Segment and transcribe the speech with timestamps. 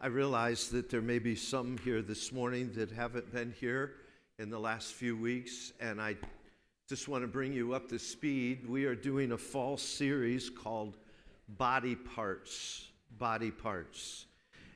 [0.00, 3.92] I realize that there may be some here this morning that haven't been here
[4.38, 6.16] in the last few weeks, and I
[6.88, 8.68] just want to bring you up to speed.
[8.68, 10.98] We are doing a fall series called
[11.48, 12.88] Body Parts.
[13.18, 14.26] Body Parts.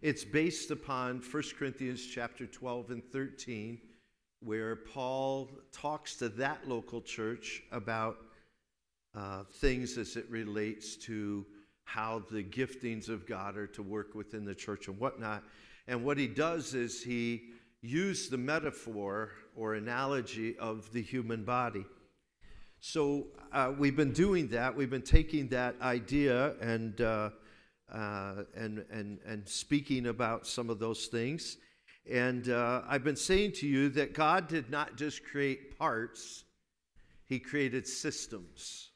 [0.01, 3.79] It's based upon 1 Corinthians chapter 12 and 13,
[4.41, 8.19] where Paul talks to that local church about
[9.15, 11.45] uh, things as it relates to
[11.89, 15.43] how the giftings of God are to work within the church and whatnot.
[15.87, 17.45] And what he does is he
[17.81, 21.87] uses the metaphor or analogy of the human body.
[22.79, 24.77] So uh, we've been doing that.
[24.77, 27.31] We've been taking that idea and, uh,
[27.91, 31.57] uh, and, and, and speaking about some of those things.
[32.11, 36.45] And uh, I've been saying to you that God did not just create parts,
[37.25, 38.88] He created systems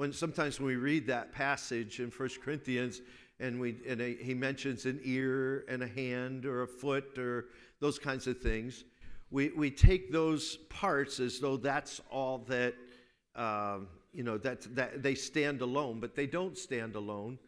[0.00, 3.02] when sometimes when we read that passage in 1 Corinthians
[3.38, 7.48] and, we, and a, he mentions an ear and a hand or a foot or
[7.80, 8.84] those kinds of things,
[9.30, 12.72] we, we take those parts as though that's all that,
[13.36, 17.38] um, you know, that, that they stand alone, but they don't stand alone.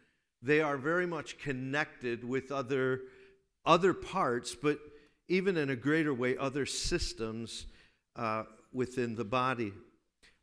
[0.42, 3.00] They are very much connected with other,
[3.64, 4.78] other parts, but
[5.26, 7.64] even in a greater way, other systems
[8.14, 8.42] uh,
[8.74, 9.72] within the body.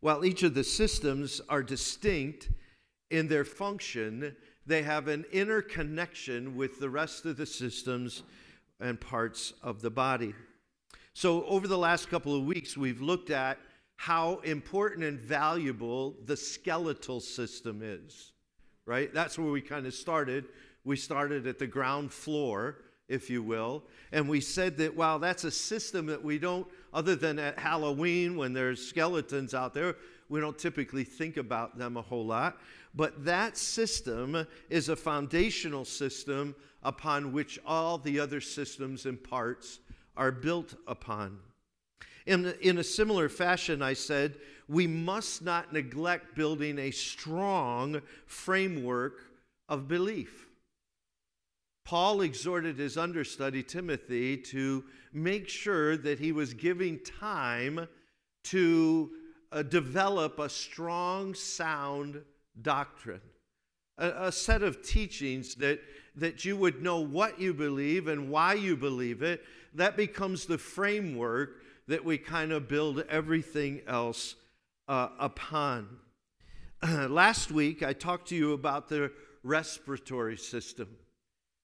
[0.01, 2.49] While each of the systems are distinct
[3.09, 8.23] in their function, they have an interconnection with the rest of the systems
[8.79, 10.33] and parts of the body.
[11.13, 13.57] So, over the last couple of weeks, we've looked at
[13.97, 18.31] how important and valuable the skeletal system is,
[18.85, 19.13] right?
[19.13, 20.45] That's where we kind of started.
[20.85, 22.77] We started at the ground floor
[23.09, 23.83] if you will.
[24.11, 28.37] And we said that, wow, that's a system that we don't, other than at Halloween
[28.37, 29.95] when there's skeletons out there,
[30.29, 32.57] we don't typically think about them a whole lot.
[32.95, 39.79] But that system is a foundational system upon which all the other systems and parts
[40.15, 41.39] are built upon.
[42.25, 44.35] In, in a similar fashion, I said,
[44.67, 49.21] we must not neglect building a strong framework
[49.67, 50.48] of belief.
[51.89, 57.87] Paul exhorted his understudy, Timothy, to make sure that he was giving time
[58.43, 59.09] to
[59.51, 62.21] uh, develop a strong, sound
[62.61, 63.21] doctrine,
[63.97, 65.79] a, a set of teachings that,
[66.15, 69.43] that you would know what you believe and why you believe it.
[69.73, 74.35] That becomes the framework that we kind of build everything else
[74.87, 75.97] uh, upon.
[76.87, 79.11] last week, I talked to you about the
[79.41, 80.98] respiratory system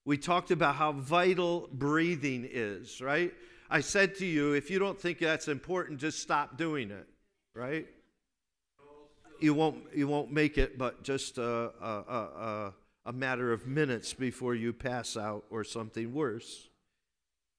[0.06, 3.34] we talked about how vital breathing is, right?
[3.68, 7.08] I said to you, if you don't think that's important, just stop doing it,
[7.54, 7.86] right?
[9.40, 12.74] You won't, you won't make it, but just a, a, a,
[13.06, 16.68] a matter of minutes before you pass out or something worse.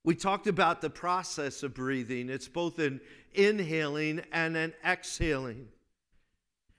[0.05, 2.29] We talked about the process of breathing.
[2.29, 3.01] It's both an
[3.33, 5.67] inhaling and an exhaling.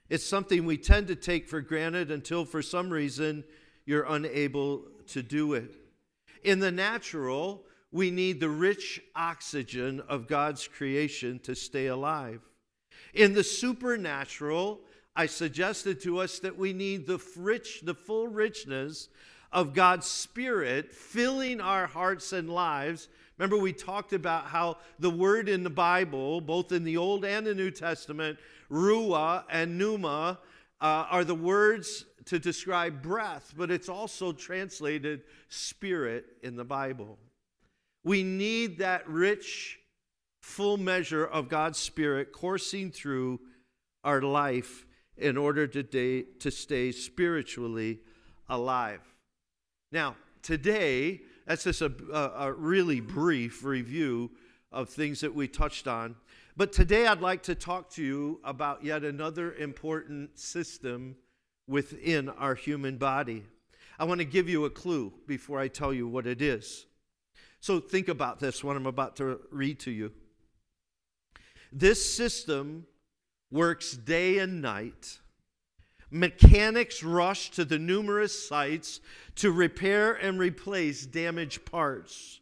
[0.09, 3.43] It's something we tend to take for granted until, for some reason,
[3.85, 5.75] you're unable to do it.
[6.43, 12.41] In the natural, we need the rich oxygen of God's creation to stay alive.
[13.13, 14.81] In the supernatural,
[15.15, 19.09] I suggested to us that we need the rich, the full richness
[19.51, 23.09] of God's Spirit filling our hearts and lives.
[23.37, 27.47] Remember, we talked about how the word in the Bible, both in the Old and
[27.47, 28.37] the New Testament,
[28.69, 30.37] ruah and pneuma,
[30.81, 37.17] uh, are the words to describe breath, but it's also translated spirit in the Bible.
[38.03, 39.79] We need that rich,
[40.41, 43.39] full measure of God's Spirit coursing through
[44.03, 44.85] our life
[45.17, 47.99] in order to, to stay spiritually
[48.47, 49.01] alive.
[49.91, 54.31] Now, today, that's just a, a, a really brief review
[54.71, 56.15] of things that we touched on.
[56.59, 61.15] But today, I'd like to talk to you about yet another important system
[61.69, 63.45] within our human body.
[63.97, 66.85] I want to give you a clue before I tell you what it is.
[67.61, 70.11] So think about this, what I'm about to read to you.
[71.71, 72.85] This system
[73.49, 75.19] works day and night.
[76.11, 78.99] Mechanics rush to the numerous sites
[79.35, 82.38] to repair and replace damaged parts.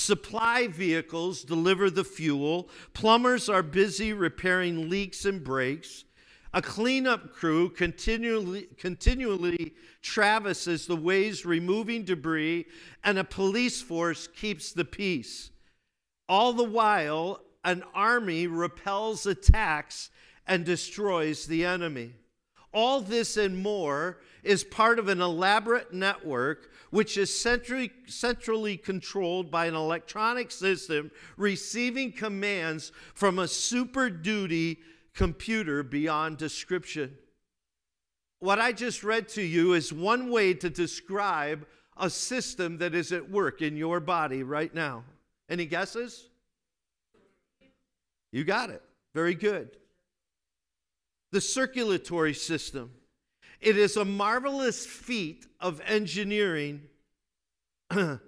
[0.00, 2.70] Supply vehicles deliver the fuel.
[2.94, 6.06] Plumbers are busy repairing leaks and breaks.
[6.54, 12.64] A cleanup crew continually, continually traverses the ways removing debris,
[13.04, 15.50] and a police force keeps the peace.
[16.30, 20.08] All the while, an army repels attacks
[20.46, 22.14] and destroys the enemy.
[22.72, 29.50] All this and more is part of an elaborate network which is centrally, centrally controlled
[29.50, 34.78] by an electronic system receiving commands from a super duty
[35.14, 37.16] computer beyond description.
[38.40, 41.66] What I just read to you is one way to describe
[41.96, 45.04] a system that is at work in your body right now.
[45.48, 46.28] Any guesses?
[48.32, 48.82] You got it.
[49.14, 49.76] Very good.
[51.32, 52.90] The circulatory system.
[53.60, 56.82] It is a marvelous feat of engineering
[57.90, 58.20] the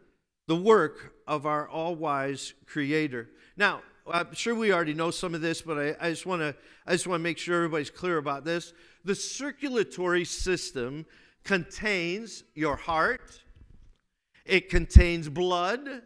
[0.48, 3.30] work of our all wise Creator.
[3.56, 3.80] Now,
[4.10, 6.54] I'm sure we already know some of this, but I, I just want to
[6.86, 8.74] I just want to make sure everybody's clear about this.
[9.04, 11.06] The circulatory system
[11.44, 13.40] contains your heart,
[14.44, 16.02] it contains blood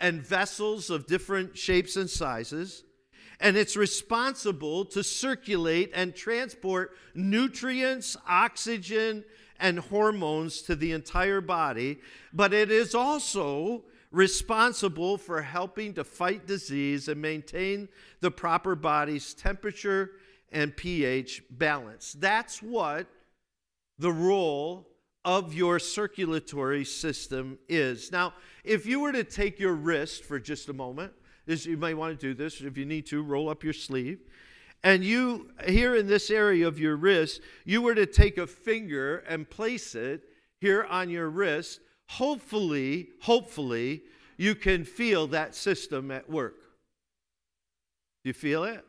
[0.00, 2.84] and vessels of different shapes and sizes
[3.40, 9.24] and it's responsible to circulate and transport nutrients, oxygen,
[9.58, 11.98] and hormones to the entire body,
[12.32, 17.88] but it is also responsible for helping to fight disease and maintain
[18.20, 20.12] the proper body's temperature
[20.52, 22.14] and pH balance.
[22.18, 23.06] That's what
[23.98, 24.88] the role
[25.24, 28.12] of your circulatory system is.
[28.12, 28.32] Now,
[28.62, 31.12] if you were to take your wrist for just a moment,
[31.46, 32.60] this, you may want to do this.
[32.60, 34.20] If you need to, roll up your sleeve.
[34.82, 39.18] And you, here in this area of your wrist, you were to take a finger
[39.28, 40.22] and place it
[40.60, 41.80] here on your wrist.
[42.08, 44.02] Hopefully, hopefully,
[44.36, 46.56] you can feel that system at work.
[48.22, 48.84] Do you feel it?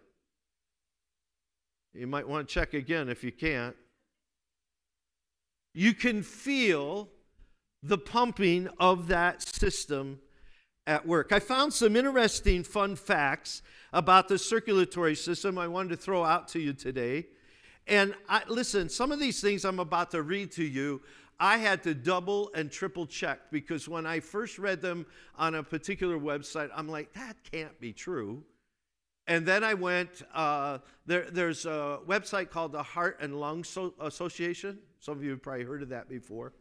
[1.94, 3.76] You might want to check again if you can't.
[5.74, 7.10] You can feel
[7.82, 10.20] the pumping of that system
[10.88, 11.32] at work.
[11.32, 13.62] I found some interesting fun facts
[13.92, 17.28] about the circulatory system I wanted to throw out to you today.
[17.88, 21.02] And I, listen, some of these things I'm about to read to you,
[21.40, 25.06] I had to double and triple check because when I first read them
[25.38, 28.44] on a particular website, I'm like, that can't be true.
[29.28, 33.94] And then I went, uh, there, there's a website called the Heart and Lung so-
[34.00, 34.80] Association.
[35.00, 36.54] Some of you have probably heard of that before.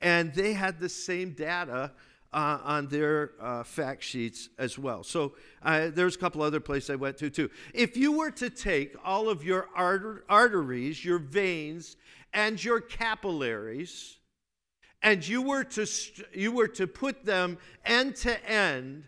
[0.00, 1.92] And they had the same data
[2.32, 5.02] uh, on their uh, fact sheets as well.
[5.02, 7.50] So uh, there's a couple other places I went to too.
[7.72, 11.96] If you were to take all of your arteries, your veins,
[12.32, 14.18] and your capillaries,
[15.02, 15.86] and you were to
[16.32, 19.04] you were to put them end to end,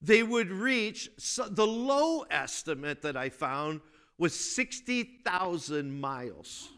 [0.00, 1.10] they would reach
[1.50, 3.80] the low estimate that I found
[4.18, 6.68] was 60,000 miles.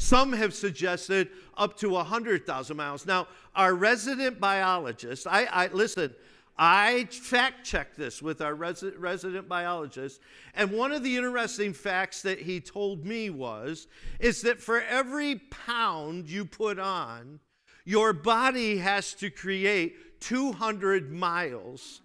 [0.00, 3.04] Some have suggested up to 100,000 miles.
[3.04, 6.14] Now, our resident biologist, I, I listen,
[6.56, 10.22] I fact checked this with our resi- resident biologist,
[10.54, 13.88] and one of the interesting facts that he told me was
[14.18, 15.36] is that for every
[15.66, 17.38] pound you put on,
[17.84, 22.00] your body has to create 200 miles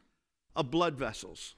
[0.54, 1.56] of blood vessels.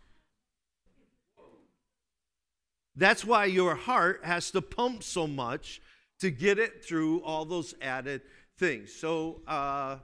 [2.96, 5.82] That's why your heart has to pump so much
[6.20, 8.22] to get it through all those added
[8.58, 8.94] things.
[8.94, 9.98] So, uh,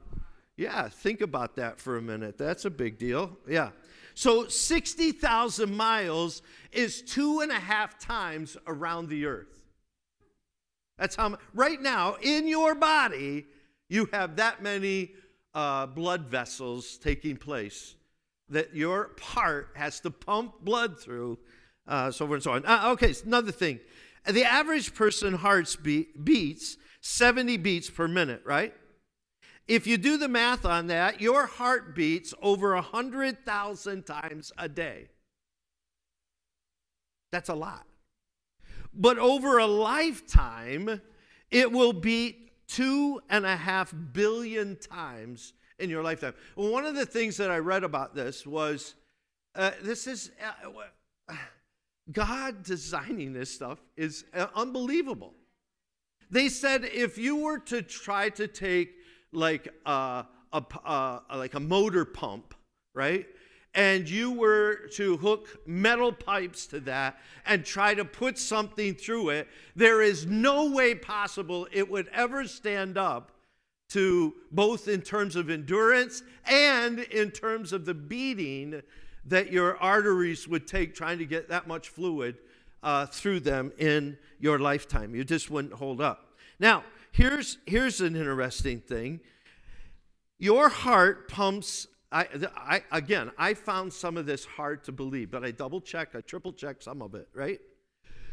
[0.58, 2.38] yeah, think about that for a minute.
[2.38, 3.38] That's a big deal.
[3.48, 3.72] Yeah.
[4.14, 9.64] So, 60,000 miles is two and a half times around the earth.
[10.98, 13.48] That's how, right now, in your body,
[13.90, 15.14] you have that many
[15.56, 17.96] uh, blood vessels taking place
[18.50, 21.40] that your part has to pump blood through,
[21.88, 22.66] uh, so forth and so on.
[22.66, 23.80] Uh, okay, another thing.
[24.26, 28.74] The average person hearts beat, beats 70 beats per minute, right?
[29.68, 35.08] If you do the math on that, your heart beats over 100,000 times a day.
[37.32, 37.86] That's a lot.
[38.94, 41.02] But over a lifetime,
[41.50, 46.34] it will beat two and a half billion times in your lifetime.
[46.56, 48.96] one of the things that I read about this was
[49.56, 50.32] uh, this is.
[50.42, 51.34] Uh,
[52.12, 55.34] God designing this stuff is uh, unbelievable.
[56.30, 58.96] They said if you were to try to take
[59.32, 62.54] like a, a, a, like a motor pump,
[62.94, 63.26] right?
[63.76, 69.30] And you were to hook metal pipes to that and try to put something through
[69.30, 73.32] it, there is no way possible it would ever stand up
[73.90, 78.82] to both in terms of endurance and in terms of the beating
[79.26, 82.38] that your arteries would take trying to get that much fluid
[82.82, 85.16] uh, through them in your lifetime.
[85.16, 86.38] You just wouldn't hold up.
[86.60, 89.22] Now, here's, here's an interesting thing
[90.40, 91.88] your heart pumps.
[92.12, 96.16] I, I, again, I found some of this hard to believe, but I double checked,
[96.16, 97.60] I triple checked some of it, right?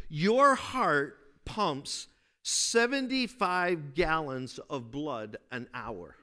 [0.09, 2.07] Your heart pumps
[2.43, 6.15] 75 gallons of blood an hour.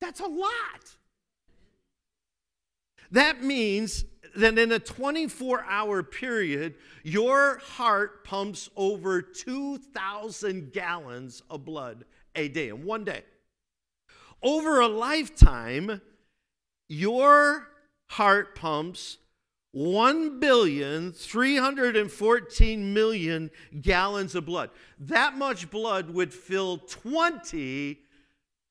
[0.00, 0.96] That's a lot.
[3.12, 4.04] That means
[4.34, 12.04] that in a 24 hour period, your heart pumps over 2,000 gallons of blood
[12.34, 13.22] a day in one day.
[14.42, 16.00] Over a lifetime,
[16.88, 17.68] your
[18.08, 19.18] heart pumps
[19.72, 23.50] 1 billion 314 million
[23.80, 24.70] gallons of blood.
[24.98, 28.00] That much blood would fill 20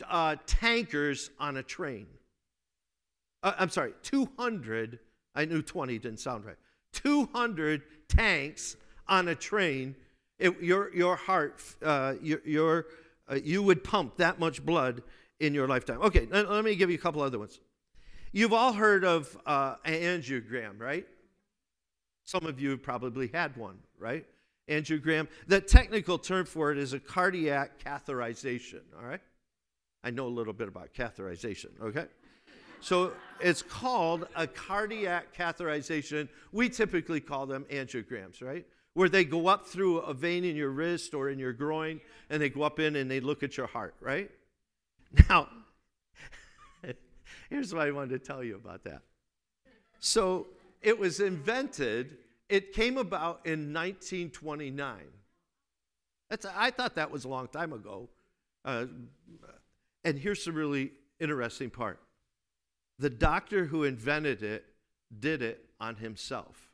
[0.08, 2.08] uh, tankers on a train.
[3.44, 5.00] Uh, I'm sorry, 200.
[5.36, 6.58] I knew 20 didn't sound right.
[6.94, 8.76] 200 tanks
[9.08, 9.96] on a train.
[10.40, 12.86] It, your, your heart, uh, your, your,
[13.30, 15.04] uh, you would pump that much blood
[15.40, 16.02] in your lifetime.
[16.02, 17.60] Okay, let, let me give you a couple other ones.
[18.32, 21.06] You've all heard of uh, angiogram, right?
[22.24, 24.26] Some of you probably had one, right?
[24.70, 25.28] Angiogram.
[25.48, 29.20] The technical term for it is a cardiac catheterization, all right?
[30.04, 32.06] I know a little bit about catheterization, okay?
[32.82, 36.28] So it's called a cardiac catheterization.
[36.52, 38.66] We typically call them angiograms, right?
[38.94, 42.42] Where they go up through a vein in your wrist or in your groin and
[42.42, 44.30] they go up in and they look at your heart, right?
[45.30, 45.48] Now,
[47.50, 49.02] here's what I wanted to tell you about that.
[50.00, 50.48] So
[50.82, 52.18] it was invented,
[52.50, 54.98] it came about in 1929.
[56.30, 58.10] That's, I thought that was a long time ago.
[58.66, 58.86] Uh,
[60.04, 62.00] and here's the really interesting part
[63.02, 64.64] the doctor who invented it
[65.20, 66.70] did it on himself.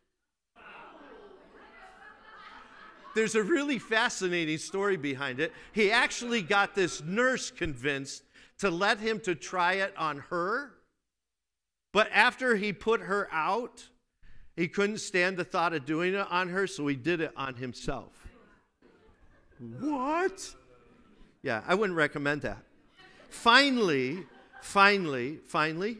[3.15, 5.53] There's a really fascinating story behind it.
[5.71, 8.23] He actually got this nurse convinced
[8.59, 10.73] to let him to try it on her.
[11.93, 13.87] But after he put her out,
[14.55, 17.55] he couldn't stand the thought of doing it on her, so he did it on
[17.55, 18.11] himself.
[19.79, 20.53] What?
[21.41, 22.63] Yeah, I wouldn't recommend that.
[23.29, 24.25] Finally,
[24.61, 25.99] finally, finally,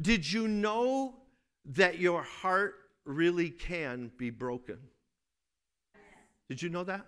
[0.00, 1.14] did you know
[1.64, 4.78] that your heart really can be broken?
[6.48, 7.06] Did you know that?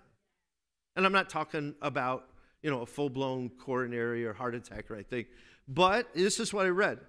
[0.95, 2.29] And I'm not talking about,
[2.61, 5.25] you know, a full-blown coronary or heart attack or anything,
[5.67, 6.99] but this is what I read.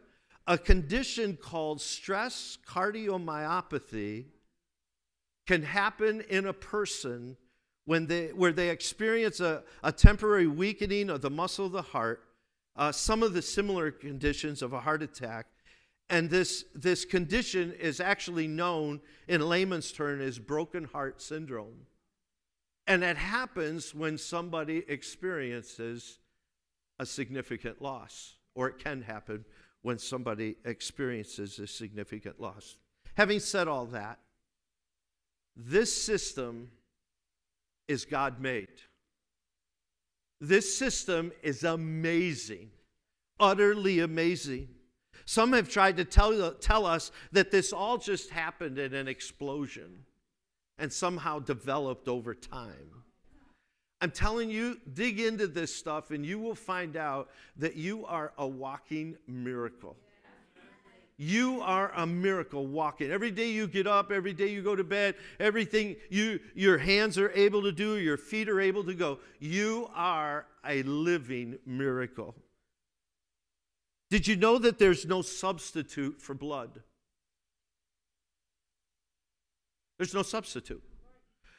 [0.47, 4.26] A condition called stress cardiomyopathy
[5.47, 7.37] can happen in a person
[7.85, 12.25] when they, where they experience a, a temporary weakening of the muscle of the heart,
[12.76, 15.47] uh, some of the similar conditions of a heart attack,
[16.11, 21.87] and this, this condition is actually known in layman's term as broken heart syndrome.
[22.87, 26.18] And it happens when somebody experiences
[26.99, 29.44] a significant loss, or it can happen
[29.82, 32.76] when somebody experiences a significant loss.
[33.14, 34.18] Having said all that,
[35.56, 36.70] this system
[37.88, 38.68] is God made.
[40.40, 42.70] This system is amazing,
[43.40, 44.68] utterly amazing.
[45.26, 50.04] Some have tried to tell, tell us that this all just happened in an explosion
[50.78, 53.02] and somehow developed over time.
[54.00, 58.33] I'm telling you, dig into this stuff and you will find out that you are
[58.37, 59.97] a walking miracle.
[61.16, 63.11] You are a miracle walking.
[63.12, 67.19] Every day you get up, every day you go to bed, everything you your hands
[67.19, 69.21] are able to do, your feet are able to go.
[69.38, 72.35] You are a living miracle.
[74.11, 76.82] Did you know that there's no substitute for blood?
[79.99, 80.82] There's no substitute.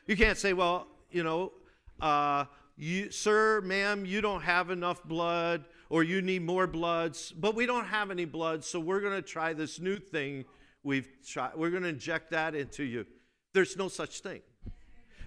[0.07, 1.53] You can't say, well, you know,
[2.01, 2.45] uh,
[2.77, 7.65] you, sir, ma'am, you don't have enough blood or you need more bloods, but we
[7.65, 10.45] don't have any blood, so we're going to try this new thing
[10.83, 11.55] we've tried.
[11.55, 13.05] We're going to inject that into you.
[13.53, 14.41] There's no such thing.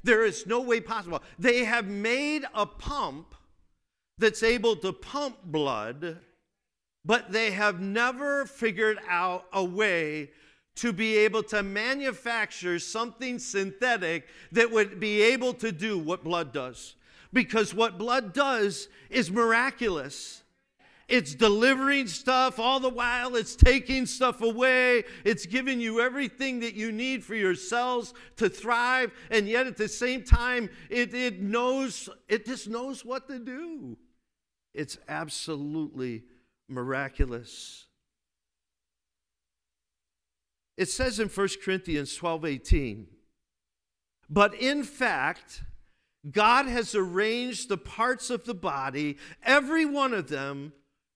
[0.05, 1.23] There is no way possible.
[1.39, 3.35] They have made a pump
[4.19, 6.19] that's able to pump blood
[7.09, 10.31] but they have never figured out a way
[10.77, 16.53] to be able to manufacture something synthetic that would be able to do what blood
[16.53, 16.97] does.
[17.33, 20.43] Because what blood does is miraculous.
[21.09, 26.75] It's delivering stuff all the while, it's taking stuff away, it's giving you everything that
[26.75, 31.41] you need for your cells to thrive, and yet at the same time, it, it
[31.41, 33.97] knows, it just knows what to do.
[34.75, 36.25] It's absolutely
[36.69, 37.87] miraculous.
[40.77, 43.07] It says in 1 Corinthians 12 18,
[44.31, 45.63] but in fact,
[46.31, 50.73] God has arranged the parts of the body, every one of them,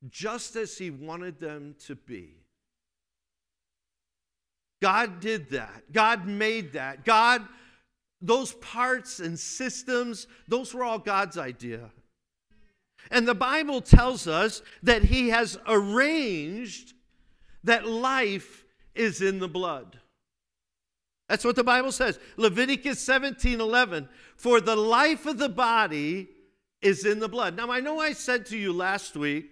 [0.09, 2.38] just as He wanted them to be.
[4.80, 5.92] God did that.
[5.92, 7.04] God made that.
[7.04, 7.47] God
[8.23, 11.90] those parts and systems, those were all God's idea.
[13.11, 16.94] And the Bible tells us that He has arranged
[17.64, 19.99] that life is in the blood.
[21.28, 22.18] That's what the Bible says.
[22.37, 24.09] Leviticus 17 11.
[24.37, 26.28] For the life of the body
[26.82, 27.56] is in the blood.
[27.56, 29.50] Now, I know I said to you last week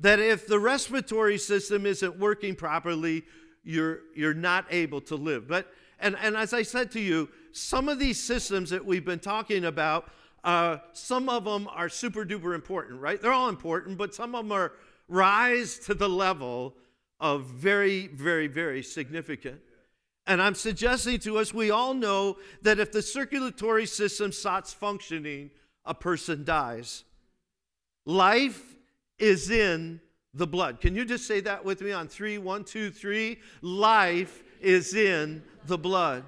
[0.00, 3.24] that if the respiratory system isn't working properly,
[3.62, 5.46] you're, you're not able to live.
[5.46, 5.68] But,
[6.00, 9.64] and, and as I said to you, some of these systems that we've been talking
[9.64, 10.10] about,
[10.44, 13.20] uh, some of them are super duper important, right?
[13.20, 14.72] They're all important, but some of them are
[15.08, 16.74] rise to the level
[17.18, 19.60] of very, very, very significant.
[20.26, 25.50] And I'm suggesting to us, we all know that if the circulatory system stops functioning,
[25.84, 27.04] a person dies.
[28.04, 28.76] Life
[29.18, 30.00] is in
[30.34, 30.80] the blood.
[30.80, 32.38] Can you just say that with me on three?
[32.38, 33.38] One, two, three.
[33.62, 36.24] Life is in the blood.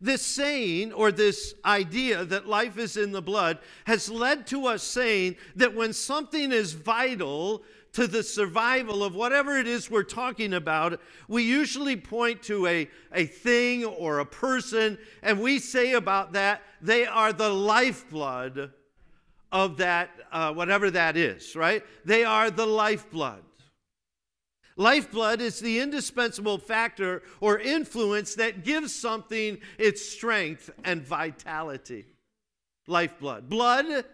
[0.00, 4.82] This saying or this idea that life is in the blood has led to us
[4.82, 7.62] saying that when something is vital
[7.92, 12.88] to the survival of whatever it is we're talking about, we usually point to a,
[13.12, 18.70] a thing or a person, and we say about that, they are the lifeblood
[19.50, 21.82] of that, uh, whatever that is, right?
[22.04, 23.42] They are the lifeblood.
[24.76, 32.04] Lifeblood is the indispensable factor or influence that gives something its strength and vitality.
[32.86, 33.48] Lifeblood.
[33.48, 34.04] Blood,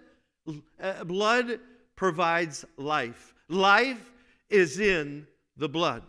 [0.81, 1.59] uh, blood
[1.97, 3.35] provides life.
[3.49, 4.12] Life
[4.49, 5.26] is in
[5.57, 6.04] the blood.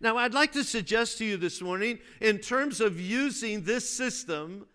[0.00, 4.66] Now, I'd like to suggest to you this morning, in terms of using this system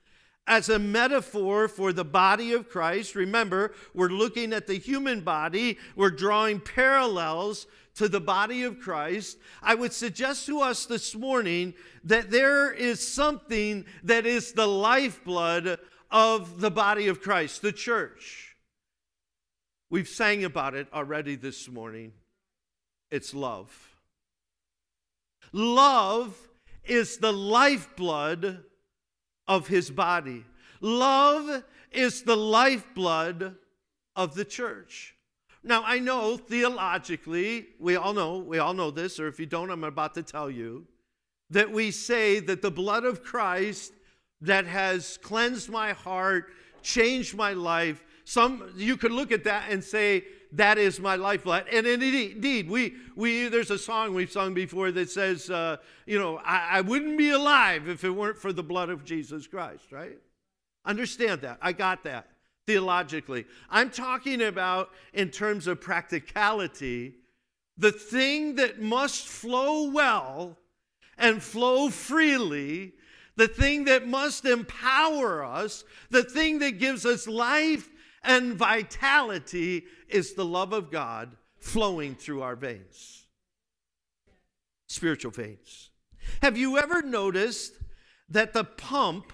[0.47, 5.77] as a metaphor for the body of Christ, remember, we're looking at the human body,
[5.95, 11.73] we're drawing parallels to the body of Christ, I would suggest to us this morning
[12.03, 15.79] that there is something that is the lifeblood
[16.11, 18.55] of the body of Christ, the church.
[19.89, 22.11] We've sang about it already this morning.
[23.11, 23.95] It's love.
[25.53, 26.37] Love
[26.83, 28.63] is the lifeblood
[29.47, 30.45] of his body.
[30.81, 33.55] Love is the lifeblood
[34.15, 35.15] of the church.
[35.63, 39.71] Now, I know theologically, we all know, we all know this, or if you don't,
[39.71, 40.85] I'm about to tell you,
[41.49, 43.93] that we say that the blood of Christ
[44.41, 46.51] that has cleansed my heart,
[46.83, 50.23] changed my life, some you could look at that and say,
[50.55, 51.65] that is my lifeblood.
[51.71, 56.37] And indeed, we, we, there's a song we've sung before that says, uh, you know,
[56.43, 60.17] I, I wouldn't be alive if it weren't for the blood of Jesus Christ, right?
[60.85, 61.57] Understand that.
[61.61, 62.27] I got that
[62.67, 63.45] theologically.
[63.69, 67.15] I'm talking about, in terms of practicality,
[67.77, 70.57] the thing that must flow well
[71.17, 72.93] and flow freely,
[73.35, 77.89] the thing that must empower us, the thing that gives us life
[78.25, 83.25] and vitality is the love of God flowing through our veins,
[84.87, 85.89] spiritual veins.
[86.41, 87.73] Have you ever noticed
[88.29, 89.33] that the pump,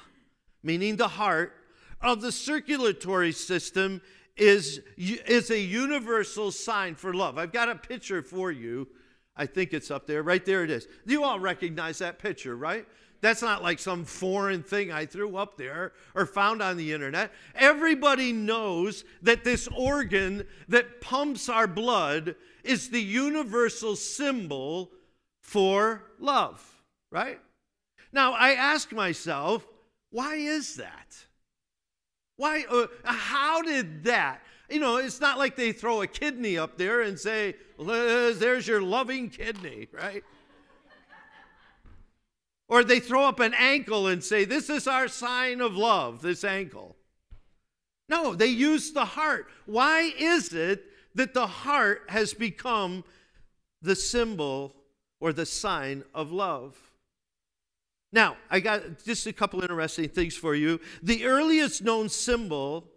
[0.63, 1.53] meaning the heart,
[2.01, 4.01] of the circulatory system
[4.35, 7.37] is, is a universal sign for love.
[7.37, 8.87] I've got a picture for you.
[9.35, 10.23] I think it's up there.
[10.23, 10.87] Right there it is.
[11.05, 12.85] You all recognize that picture, right?
[13.21, 17.31] That's not like some foreign thing I threw up there or found on the internet.
[17.53, 24.91] Everybody knows that this organ that pumps our blood is the universal symbol
[25.39, 27.39] for love, right?
[28.11, 29.67] Now, I ask myself,
[30.09, 31.15] why is that?
[32.37, 34.41] Why, uh, how did that?
[34.67, 38.81] You know, it's not like they throw a kidney up there and say, there's your
[38.81, 40.23] loving kidney, right?
[42.71, 46.45] Or they throw up an ankle and say, This is our sign of love, this
[46.45, 46.95] ankle.
[48.07, 49.47] No, they use the heart.
[49.65, 53.03] Why is it that the heart has become
[53.81, 54.73] the symbol
[55.19, 56.77] or the sign of love?
[58.13, 60.79] Now, I got just a couple interesting things for you.
[61.03, 62.87] The earliest known symbol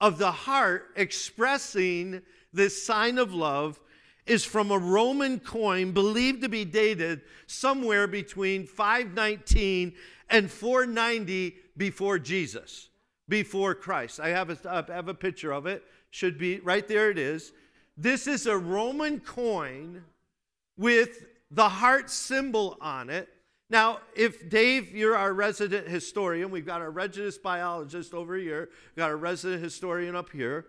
[0.00, 3.78] of the heart expressing this sign of love
[4.26, 9.94] is from a Roman coin believed to be dated somewhere between 519
[10.30, 12.88] and 490 before Jesus,
[13.28, 14.20] before Christ.
[14.20, 15.84] I have a, I have a picture of it.
[16.10, 17.52] Should be right there, it is.
[17.96, 20.02] This is a Roman coin
[20.76, 23.28] with the heart symbol on it
[23.72, 28.96] now, if Dave, you're our resident historian, we've got our resident biologist over here, we've
[28.96, 30.66] got our resident historian up here.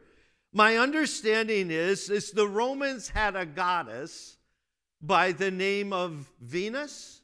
[0.56, 4.38] My understanding is, is the Romans had a goddess
[5.02, 7.22] by the name of Venus.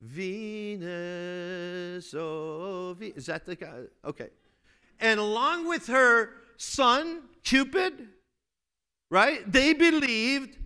[0.00, 0.88] Venus,
[2.14, 3.82] oh, Ve- is that the guy?
[4.06, 4.30] Okay.
[4.98, 8.08] And along with her son, Cupid,
[9.10, 9.40] right?
[9.50, 10.56] They believed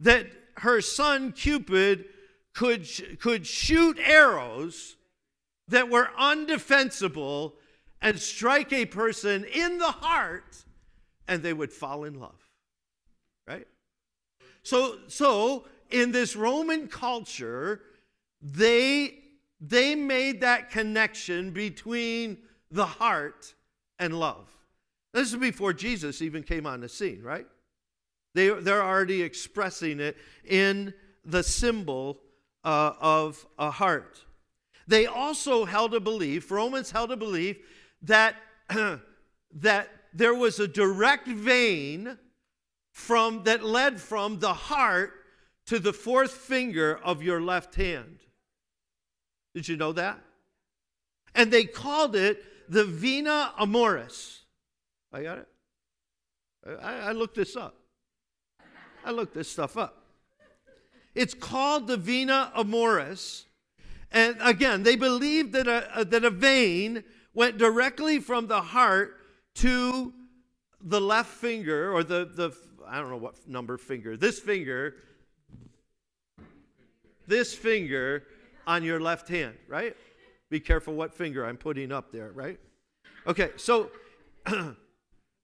[0.00, 0.26] that
[0.58, 2.04] her son, Cupid,
[2.52, 2.86] could,
[3.20, 4.96] could shoot arrows
[5.68, 7.54] that were undefensible
[8.02, 10.64] and strike a person in the heart
[11.28, 12.48] and they would fall in love.
[13.46, 13.66] Right?
[14.62, 17.82] So, so in this Roman culture,
[18.40, 19.18] they,
[19.60, 22.38] they made that connection between
[22.70, 23.54] the heart
[23.98, 24.48] and love.
[25.12, 27.46] This is before Jesus even came on the scene, right?
[28.34, 32.20] They, they're already expressing it in the symbol
[32.64, 34.24] uh, of a heart.
[34.88, 37.58] They also held a belief, Romans held a belief,
[38.02, 38.36] that,
[39.54, 42.18] that there was a direct vein
[42.90, 45.12] from, that led from the heart
[45.66, 48.18] to the fourth finger of your left hand.
[49.54, 50.18] Did you know that?
[51.34, 54.44] And they called it the vena amoris.
[55.12, 55.48] I got it?
[56.80, 57.76] I, I looked this up.
[59.04, 60.04] I looked this stuff up.
[61.14, 63.46] It's called the vena amoris.
[64.10, 69.16] And again, they believed that a, that a vein went directly from the heart
[69.56, 70.12] to
[70.80, 74.96] the left finger, or the, the I don't know what number finger, this finger,
[77.26, 78.24] this finger
[78.66, 79.96] on your left hand, right?
[80.50, 82.58] Be careful what finger I'm putting up there, right?
[83.26, 83.90] Okay, so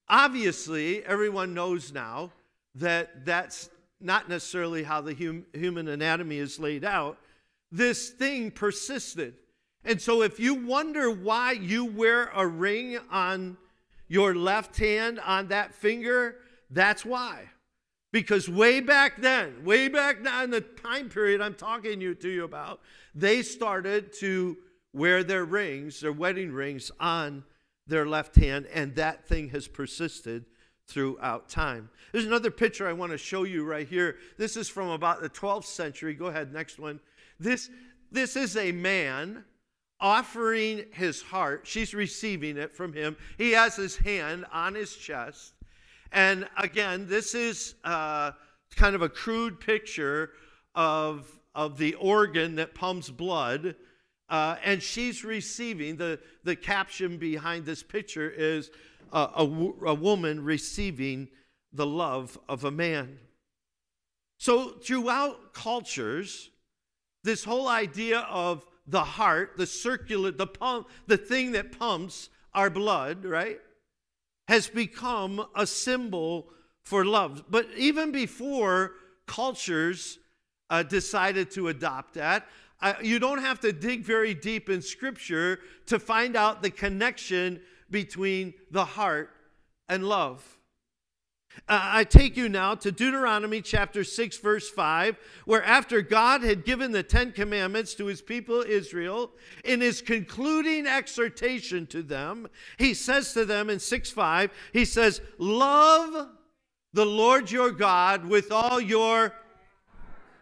[0.08, 2.32] obviously everyone knows now
[2.74, 7.18] that that's not necessarily how the hum, human anatomy is laid out.
[7.70, 9.34] This thing persisted.
[9.84, 13.56] And so if you wonder why you wear a ring on
[14.08, 16.36] your left hand on that finger,
[16.70, 17.44] that's why.
[18.10, 22.44] Because way back then, way back now in the time period I'm talking to you
[22.44, 22.80] about,
[23.14, 24.56] they started to
[24.94, 27.44] wear their rings, their wedding rings, on
[27.86, 30.46] their left hand, and that thing has persisted
[30.86, 31.90] throughout time.
[32.12, 34.16] There's another picture I want to show you right here.
[34.38, 36.14] This is from about the 12th century.
[36.14, 37.00] Go ahead, next one.
[37.38, 37.70] This,
[38.10, 39.44] this is a man
[40.00, 41.62] offering his heart.
[41.64, 43.16] She's receiving it from him.
[43.36, 45.54] He has his hand on his chest.
[46.12, 48.32] And again, this is uh,
[48.76, 50.30] kind of a crude picture
[50.74, 53.74] of, of the organ that pumps blood.
[54.28, 58.70] Uh, and she's receiving, the, the caption behind this picture is
[59.12, 61.28] a, a, a woman receiving
[61.72, 63.18] the love of a man.
[64.38, 66.50] So, throughout cultures,
[67.24, 72.70] this whole idea of the heart, the circular, the pump, the thing that pumps our
[72.70, 73.60] blood, right,
[74.48, 76.48] has become a symbol
[76.84, 77.44] for love.
[77.50, 78.92] But even before
[79.26, 80.18] cultures
[80.70, 82.46] uh, decided to adopt that,
[82.80, 87.60] uh, you don't have to dig very deep in Scripture to find out the connection
[87.90, 89.30] between the heart
[89.88, 90.57] and love.
[91.66, 96.64] Uh, I take you now to Deuteronomy chapter 6, verse 5, where after God had
[96.64, 99.32] given the Ten Commandments to his people Israel,
[99.64, 105.20] in his concluding exhortation to them, he says to them in 6 5, he says,
[105.38, 106.28] Love
[106.92, 109.34] the Lord your God with all your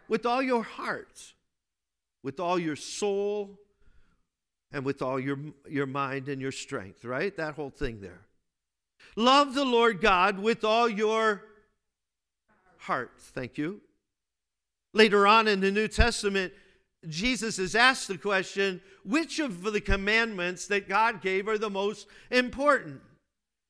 [0.09, 1.35] with all your heart,
[2.23, 3.59] with all your soul,
[4.73, 7.37] and with all your, your mind and your strength, right?
[7.37, 8.26] That whole thing there.
[9.17, 11.43] Love the Lord God with all your
[12.79, 13.13] heart.
[13.19, 13.81] Thank you.
[14.93, 16.53] Later on in the New Testament,
[17.09, 22.07] Jesus is asked the question which of the commandments that God gave are the most
[22.31, 23.01] important?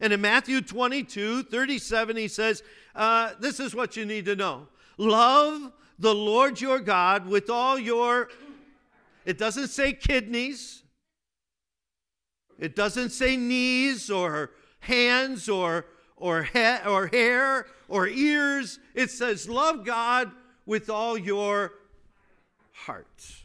[0.01, 2.63] And in Matthew 22 37, he says,
[2.95, 7.79] uh, This is what you need to know love the Lord your God with all
[7.79, 8.29] your,
[9.25, 10.83] it doesn't say kidneys,
[12.59, 14.51] it doesn't say knees or
[14.87, 18.79] hands or, or, he- or hair or ears.
[18.95, 20.31] It says, Love God
[20.65, 21.73] with all your
[22.73, 23.37] heart.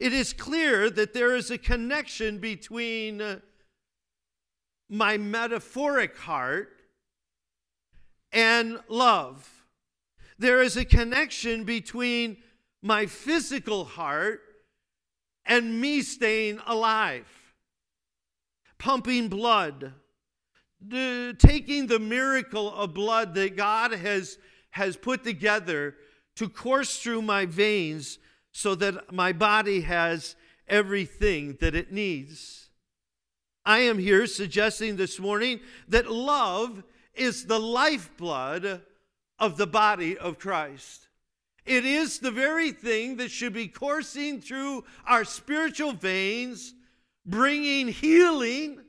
[0.00, 3.40] It is clear that there is a connection between
[4.88, 6.70] my metaphoric heart
[8.32, 9.48] and love.
[10.38, 12.38] There is a connection between
[12.82, 14.40] my physical heart
[15.46, 17.26] and me staying alive,
[18.84, 19.94] pumping blood,
[21.38, 24.36] taking the miracle of blood that God has,
[24.72, 25.94] has put together
[26.36, 28.18] to course through my veins
[28.52, 30.36] so that my body has
[30.68, 32.68] everything that it needs.
[33.64, 38.82] I am here suggesting this morning that love is the lifeblood
[39.38, 41.08] of the body of Christ.
[41.64, 46.74] It is the very thing that should be coursing through our spiritual veins,
[47.26, 48.80] bringing healing.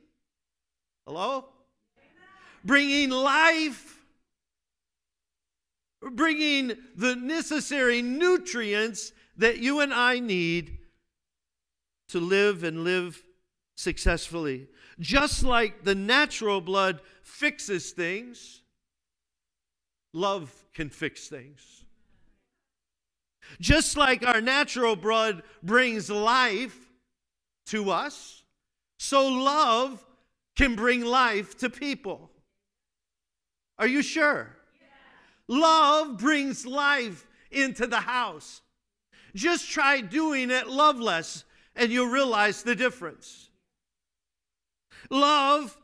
[1.05, 1.45] Hello?
[2.63, 4.03] Bringing life,
[6.01, 10.79] bringing the necessary nutrients that you and I need
[12.09, 13.23] to live and live
[13.75, 14.67] successfully.
[14.99, 18.61] Just like the natural blood fixes things,
[20.13, 21.83] love can fix things.
[23.59, 26.84] Just like our natural blood brings life
[27.67, 28.43] to us,
[28.97, 30.05] so love
[30.55, 32.29] can bring life to people.
[33.77, 34.55] Are you sure?
[34.79, 35.55] Yeah.
[35.55, 38.61] Love brings life into the house.
[39.33, 41.43] Just try doing it loveless
[41.75, 43.49] and you'll realize the difference.
[45.09, 45.77] Love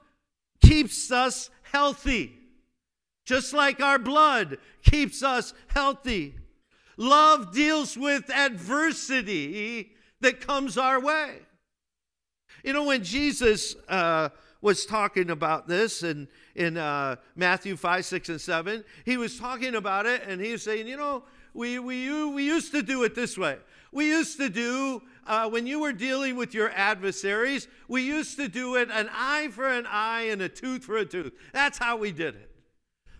[0.62, 2.34] keeps us healthy,
[3.26, 6.36] just like our blood keeps us healthy.
[6.98, 9.92] Love deals with adversity
[10.22, 11.40] that comes our way.
[12.64, 14.30] You know, when Jesus uh,
[14.62, 19.76] was talking about this in, in uh, Matthew 5, 6, and 7, he was talking
[19.76, 23.16] about it and he was saying, you know, we, we, we used to do it
[23.16, 23.58] this way.
[23.92, 28.48] We used to do, uh, when you were dealing with your adversaries, we used to
[28.48, 31.34] do it an eye for an eye and a tooth for a tooth.
[31.52, 32.52] That's how we did it.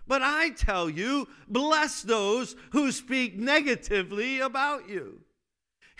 [0.06, 5.21] But I tell you, bless those who speak negatively about you.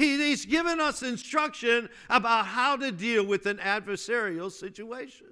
[0.03, 5.29] He, he's given us instruction about how to deal with an adversarial situation.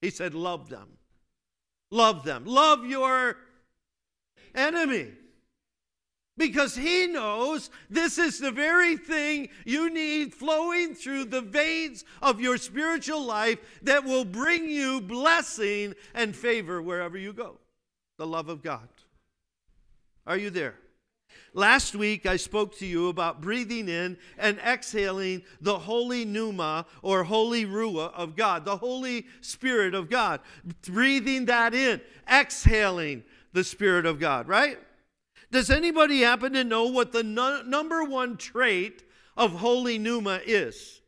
[0.00, 0.88] He said, Love them.
[1.90, 2.46] Love them.
[2.46, 3.36] Love your
[4.54, 5.08] enemy
[6.38, 12.40] because he knows this is the very thing you need flowing through the veins of
[12.40, 17.58] your spiritual life that will bring you blessing and favor wherever you go.
[18.16, 18.88] The love of God.
[20.26, 20.76] Are you there?
[21.54, 27.24] Last week, I spoke to you about breathing in and exhaling the holy pneuma or
[27.24, 30.40] holy ruah of God, the Holy Spirit of God.
[30.82, 34.78] Breathing that in, exhaling the Spirit of God, right?
[35.50, 39.02] Does anybody happen to know what the no- number one trait
[39.36, 41.00] of holy pneuma is?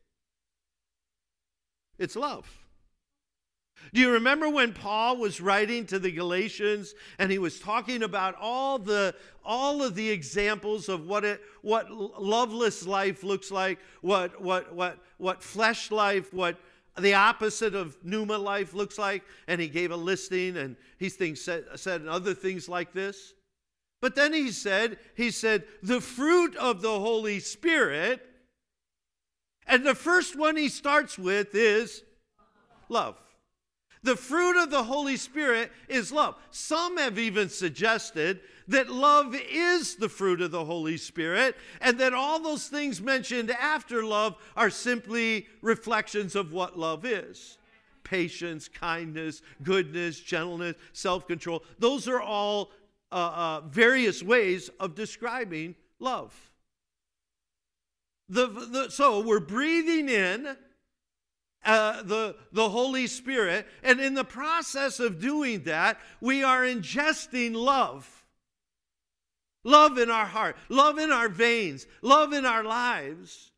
[1.97, 2.58] It's love.
[3.93, 8.35] Do you remember when Paul was writing to the Galatians and he was talking about
[8.39, 14.39] all the all of the examples of what it what loveless life looks like, what
[14.41, 16.57] what what what flesh life, what
[16.97, 21.41] the opposite of pneuma life looks like, and he gave a listing and he things
[21.41, 23.33] said, said other things like this.
[24.01, 28.25] But then he said, he said, the fruit of the Holy Spirit,
[29.67, 32.03] and the first one he starts with is
[32.87, 33.17] love.
[34.01, 36.35] The fruit of the Holy Spirit is love.
[36.51, 42.13] Some have even suggested that love is the fruit of the Holy Spirit, and that
[42.13, 47.57] all those things mentioned after love are simply reflections of what love is
[48.03, 51.63] patience, kindness, goodness, gentleness, self control.
[51.77, 52.71] Those are all
[53.11, 56.33] uh, uh, various ways of describing love.
[58.29, 60.55] The, the, so we're breathing in
[61.65, 67.53] uh, the, the Holy Spirit, and in the process of doing that, we are ingesting
[67.53, 68.07] love.
[69.65, 73.51] Love in our heart, love in our veins, love in our lives.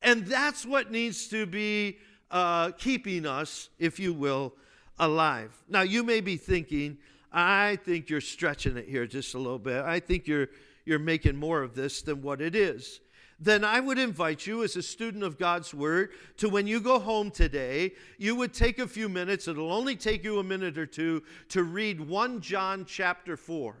[0.00, 1.98] And that's what needs to be
[2.30, 4.54] uh, keeping us, if you will,
[4.98, 5.52] alive.
[5.68, 6.98] Now, you may be thinking,
[7.32, 9.84] I think you're stretching it here just a little bit.
[9.84, 10.48] I think you're,
[10.84, 13.00] you're making more of this than what it is.
[13.40, 16.98] Then I would invite you, as a student of God's Word, to when you go
[16.98, 20.86] home today, you would take a few minutes, it'll only take you a minute or
[20.86, 23.76] two, to read 1 John chapter 4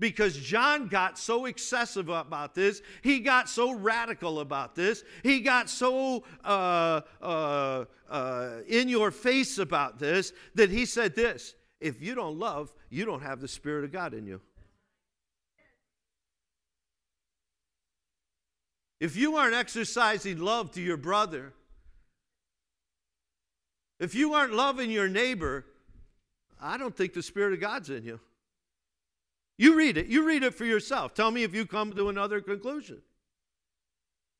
[0.00, 2.80] because John got so excessive about this.
[3.02, 5.04] He got so radical about this.
[5.22, 11.54] He got so uh, uh, uh, in your face about this that he said this
[11.80, 14.40] if you don't love, you don't have the Spirit of God in you.
[19.00, 21.54] If you aren't exercising love to your brother,
[23.98, 25.64] if you aren't loving your neighbor,
[26.60, 28.20] I don't think the Spirit of God's in you.
[29.56, 30.06] You read it.
[30.06, 31.14] You read it for yourself.
[31.14, 33.02] Tell me if you come to another conclusion.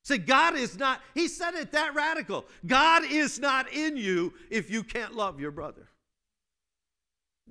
[0.02, 2.46] Say, God is not, he said it that radical.
[2.66, 5.88] God is not in you if you can't love your brother.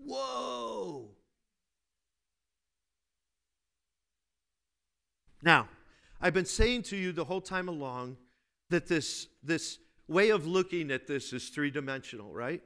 [0.04, 1.10] Whoa.
[5.44, 5.70] Now,
[6.22, 8.18] I've been saying to you the whole time along
[8.70, 12.62] that this, this way of looking at this is three dimensional, right?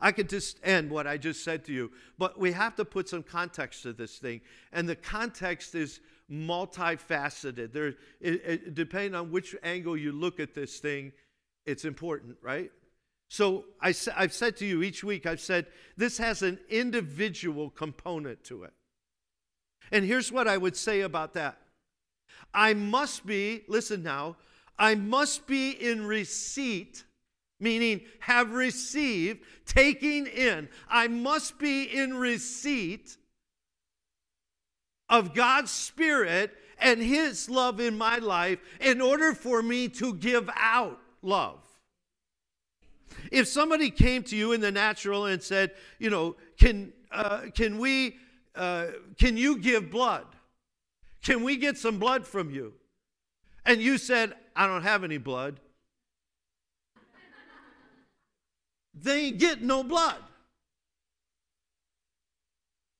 [0.00, 3.08] I could just end what I just said to you, but we have to put
[3.08, 4.40] some context to this thing.
[4.72, 7.72] And the context is multifaceted.
[7.72, 11.12] There, it, it, depending on which angle you look at this thing,
[11.66, 12.70] it's important, right?
[13.28, 18.44] So I, I've said to you each week, I've said this has an individual component
[18.44, 18.72] to it.
[19.90, 21.58] And here's what I would say about that
[22.52, 24.36] I must be, listen now,
[24.78, 27.04] I must be in receipt,
[27.60, 30.68] meaning have received, taking in.
[30.88, 33.16] I must be in receipt
[35.08, 40.48] of God's Spirit and His love in my life in order for me to give
[40.54, 41.58] out love.
[43.32, 47.78] If somebody came to you in the natural and said, you know, can, uh, can
[47.78, 48.16] we,
[48.54, 48.86] uh,
[49.18, 50.24] can you give blood?
[51.22, 52.74] Can we get some blood from you?
[53.64, 55.60] And you said, I don't have any blood.
[58.94, 60.16] they get no blood.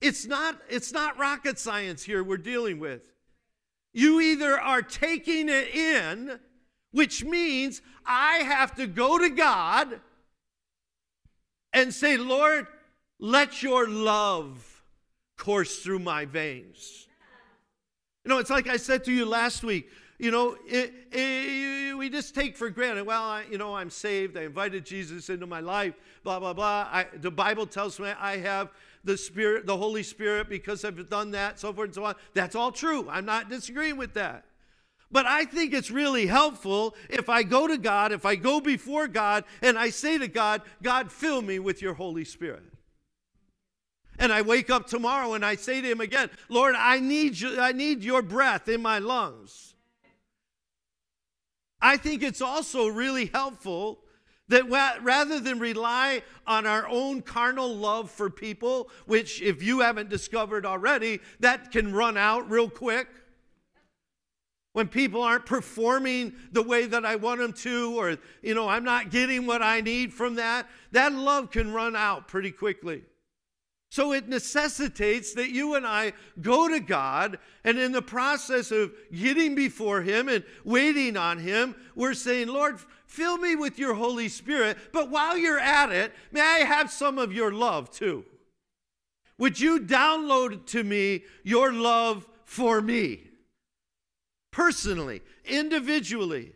[0.01, 3.13] It's not, it's not rocket science here we're dealing with.
[3.93, 6.39] You either are taking it in,
[6.93, 10.01] which means I have to go to God
[11.73, 12.69] and say, Lord,
[13.19, 14.83] let your love
[15.37, 17.08] course through my veins.
[18.29, 19.89] You know, it's like I said to you last week.
[20.19, 23.07] You know, it, it, we just take for granted.
[23.07, 24.37] Well, I, you know, I'm saved.
[24.37, 25.95] I invited Jesus into my life.
[26.25, 26.91] Blah blah blah.
[26.93, 28.69] I, the Bible tells me I have
[29.03, 32.17] the Spirit, the Holy Spirit, because I've done that, so forth and so on.
[32.35, 33.09] That's all true.
[33.09, 34.45] I'm not disagreeing with that.
[35.11, 39.09] But I think it's really helpful if I go to God, if I go before
[39.09, 42.65] God, and I say to God, God, fill me with your Holy Spirit.
[44.19, 47.61] And I wake up tomorrow and I say to him again, Lord, I need you,
[47.61, 49.75] I need your breath in my lungs.
[51.81, 54.01] I think it's also really helpful
[54.49, 60.09] that rather than rely on our own carnal love for people, which, if you haven't
[60.09, 63.09] discovered already, that can run out real quick.
[64.73, 68.85] When people aren't performing the way that I want them to, or, you know, I'm
[68.85, 73.03] not getting what I need from that, that love can run out pretty quickly.
[73.91, 78.93] So it necessitates that you and I go to God, and in the process of
[79.13, 84.29] getting before Him and waiting on Him, we're saying, Lord, fill me with your Holy
[84.29, 84.77] Spirit.
[84.93, 88.27] But while you're at it, may I have some of your love too?
[89.39, 93.23] Would you download to me your love for me?
[94.51, 96.53] Personally, individually.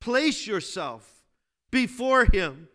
[0.00, 1.24] Place yourself
[1.70, 2.68] before Him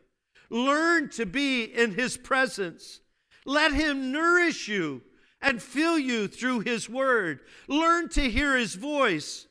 [0.51, 2.99] Learn to be in His presence.
[3.45, 5.01] Let Him nourish you
[5.41, 7.39] and fill you through His Word.
[7.67, 9.47] Learn to hear His voice.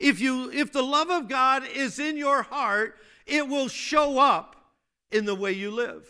[0.00, 4.56] If, you, if the love of God is in your heart, it will show up
[5.12, 6.06] in the way you live.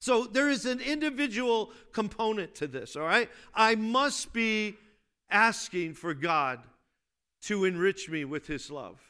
[0.00, 3.28] So there is an individual component to this, all right?
[3.52, 4.76] I must be
[5.30, 6.60] asking for God
[7.42, 9.09] to enrich me with His love.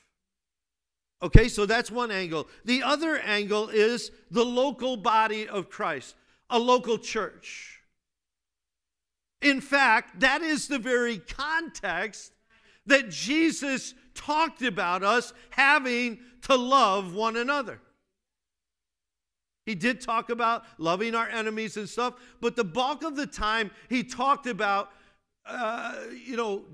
[1.22, 2.48] Okay, so that's one angle.
[2.64, 6.14] The other angle is the local body of Christ,
[6.48, 7.80] a local church.
[9.42, 12.32] In fact, that is the very context
[12.86, 17.80] that Jesus talked about us having to love one another.
[19.66, 23.70] He did talk about loving our enemies and stuff, but the bulk of the time
[23.88, 24.90] he talked about,
[25.46, 25.94] uh,
[26.26, 26.64] you know,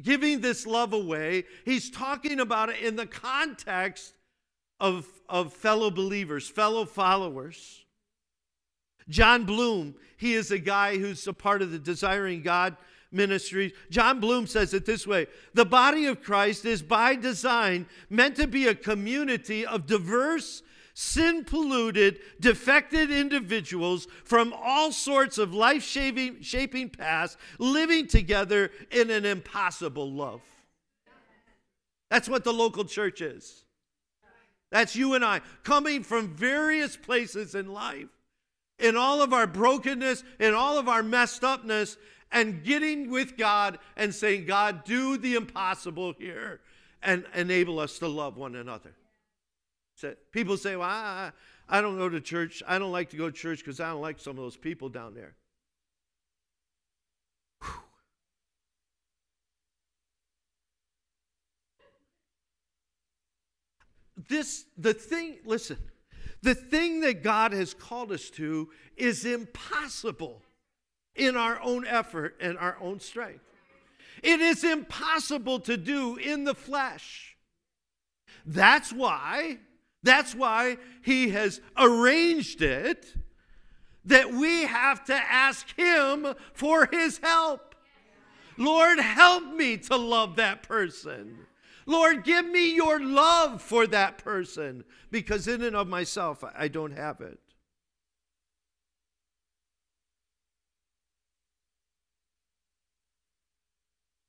[0.00, 4.14] giving this love away, he's talking about it in the context
[4.80, 7.84] of, of fellow believers, fellow followers.
[9.08, 12.76] Jon Bloom, he is a guy who's a part of the Desiring God
[13.10, 13.74] ministry.
[13.90, 18.46] Jon Bloom says it this way The body of Christ is by design meant to
[18.46, 20.62] be a community of diverse
[20.94, 29.24] sin polluted, defected individuals from all sorts of life shaping paths living together in an
[29.24, 30.42] impossible love.
[32.10, 33.64] That's what the local church is.
[34.70, 38.08] That's you and I coming from various places in life,
[38.78, 41.96] in all of our brokenness, in all of our messed upness,
[42.30, 46.60] and getting with God and saying, God, do the impossible here
[47.02, 48.94] and enable us to love one another.
[50.32, 51.32] People say, well, I,
[51.68, 52.62] I don't go to church.
[52.66, 54.88] I don't like to go to church because I don't like some of those people
[54.88, 55.34] down there.
[57.62, 57.72] Whew.
[64.28, 65.78] This, the thing, listen,
[66.42, 70.42] the thing that God has called us to is impossible
[71.14, 73.44] in our own effort and our own strength.
[74.22, 77.36] It is impossible to do in the flesh.
[78.44, 79.58] That's why,
[80.02, 83.14] that's why He has arranged it
[84.04, 87.74] that we have to ask Him for His help.
[88.56, 91.38] Lord, help me to love that person.
[91.86, 96.96] Lord, give me your love for that person because in and of myself, I don't
[96.96, 97.38] have it.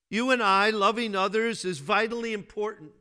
[0.09, 2.91] You and I loving others is vitally important.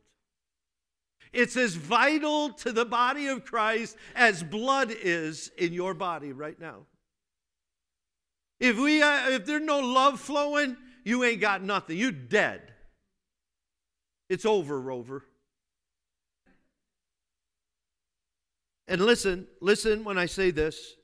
[1.33, 6.59] It's as vital to the body of Christ as blood is in your body right
[6.59, 6.85] now.
[8.59, 11.97] If we uh, if there's no love flowing, you ain't got nothing.
[11.97, 12.61] You're dead.
[14.29, 15.25] It's over, Rover.
[18.87, 20.95] And listen, listen when I say this.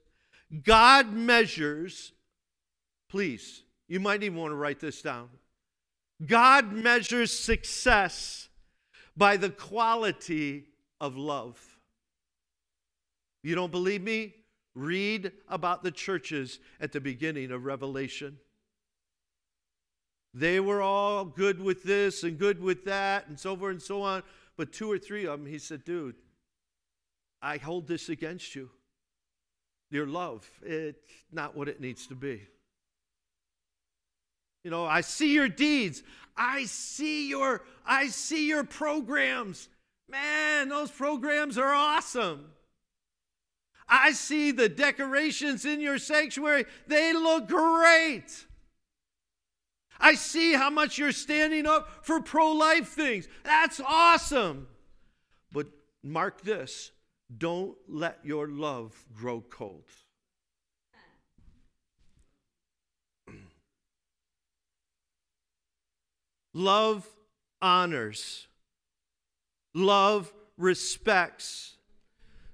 [0.64, 2.12] God measures,
[3.10, 5.30] please, you might even want to write this down.
[6.26, 8.49] God measures success
[9.20, 10.64] by the quality
[11.02, 11.60] of love.
[13.44, 14.34] You don't believe me?
[14.76, 18.38] Read about the churches at the beginning of Revelation.
[20.34, 24.02] They were all good with this and good with that and so forth and so
[24.02, 24.24] on.
[24.56, 26.16] But two or three of them, he said, dude,
[27.42, 28.70] I hold this against you.
[29.92, 32.44] Your love, it's not what it needs to be.
[34.64, 36.04] You know, I see your deeds.
[36.36, 39.70] I see your I see your programs.
[40.08, 42.52] Man, those programs are awesome.
[43.88, 46.66] I see the decorations in your sanctuary.
[46.88, 48.46] They look great.
[50.00, 53.28] I see how much you're standing up for pro life things.
[53.44, 54.68] That's awesome.
[55.52, 55.68] But
[56.04, 56.92] mark this
[57.36, 59.84] don't let your love grow cold.
[66.54, 67.08] Love
[67.62, 68.48] honors.
[69.74, 71.78] Love respects.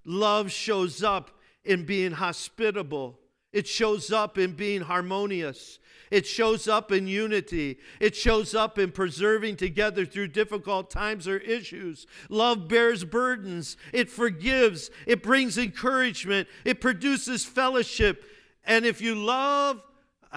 [0.06, 1.32] Love shows up
[1.64, 3.20] in being hospitable.
[3.52, 5.80] It shows up in being harmonious.
[6.12, 7.80] It shows up in unity.
[8.00, 12.06] It shows up in preserving together through difficult times or issues.
[12.30, 13.78] Love bears burdens.
[13.94, 14.92] It forgives.
[15.08, 16.48] It brings encouragement.
[16.64, 18.24] It produces fellowship.
[18.66, 19.82] And if you love,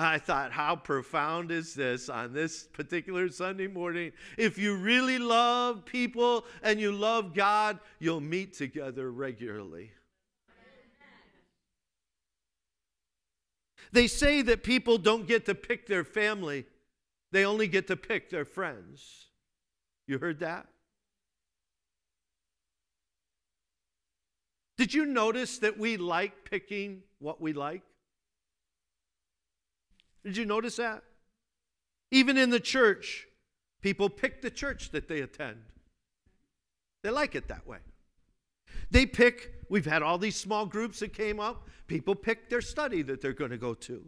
[0.05, 4.13] I thought, how profound is this on this particular Sunday morning?
[4.37, 9.91] If you really love people and you love God, you'll meet together regularly.
[13.91, 16.67] They say that people don't get to pick their family,
[17.33, 19.27] they only get to pick their friends.
[20.07, 20.69] You heard that?
[24.77, 27.83] Did you notice that we like picking what we like?
[30.25, 31.03] Did you notice that?
[32.11, 33.27] Even in the church,
[33.83, 35.59] people pick the church that they attend.
[37.03, 37.79] They like it that way.
[38.91, 41.69] They pick, we've had all these small groups that came up.
[41.87, 44.05] People pick their study that they're going to go to.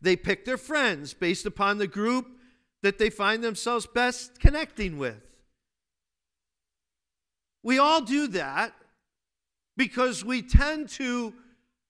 [0.00, 2.26] They pick their friends based upon the group
[2.82, 5.22] that they find themselves best connecting with.
[7.62, 8.74] We all do that
[9.76, 11.34] because we tend to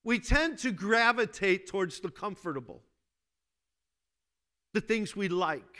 [0.05, 2.83] we tend to gravitate towards the comfortable.
[4.75, 5.79] The things we like,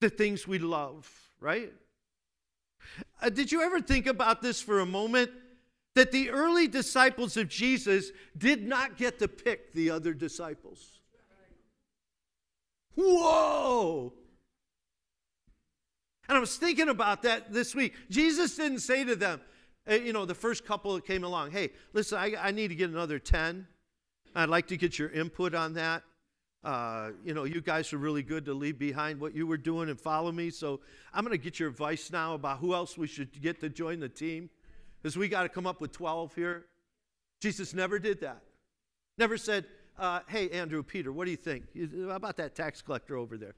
[0.00, 1.10] the things we love,
[1.40, 1.70] right?
[3.20, 5.30] Uh, did you ever think about this for a moment?
[5.94, 11.00] That the early disciples of Jesus did not get to pick the other disciples.
[12.94, 14.14] Whoa!
[16.26, 17.92] And I was thinking about that this week.
[18.08, 19.42] Jesus didn't say to them,
[19.86, 22.88] you know, the first couple that came along, hey, listen, I, I need to get
[22.88, 23.66] another 10.
[24.34, 26.04] I'd like to get your input on that.
[26.64, 29.90] Uh, you know, you guys are really good to leave behind what you were doing
[29.90, 30.48] and follow me.
[30.48, 30.80] So
[31.12, 34.00] I'm going to get your advice now about who else we should get to join
[34.00, 34.48] the team
[35.02, 36.64] because we got to come up with 12 here.
[37.42, 38.40] Jesus never did that.
[39.18, 39.66] Never said,
[39.98, 41.64] uh, hey, Andrew, Peter, what do you think?
[42.08, 43.54] How about that tax collector over there?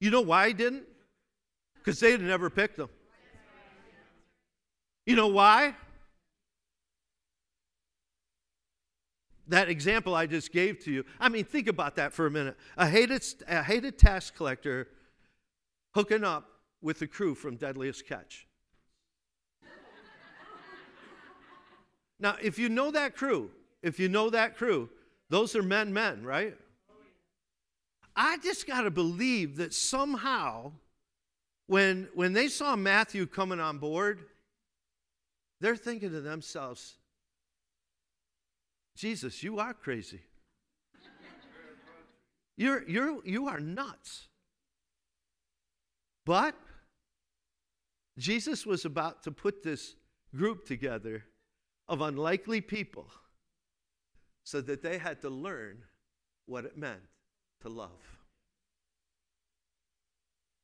[0.00, 0.84] You know why he didn't?
[1.74, 2.90] Because they had never picked them.
[5.04, 5.74] You know why?
[9.48, 12.56] That example I just gave to you, I mean, think about that for a minute.
[12.76, 14.88] A hated, a hated tax collector
[15.94, 16.48] hooking up
[16.82, 18.46] with the crew from Deadliest Catch.
[22.20, 23.50] now, if you know that crew,
[23.82, 24.88] if you know that crew,
[25.30, 26.56] those are men, men, right?
[28.14, 30.72] I just got to believe that somehow,
[31.66, 34.20] when, when they saw Matthew coming on board,
[35.60, 36.96] they're thinking to themselves,
[38.96, 40.20] Jesus, you are crazy.
[42.56, 44.28] You're, you're, you are nuts.
[46.24, 46.54] But
[48.18, 49.94] Jesus was about to put this
[50.34, 51.24] group together
[51.86, 53.06] of unlikely people
[54.42, 55.82] so that they had to learn
[56.46, 57.02] what it meant
[57.60, 57.90] to love.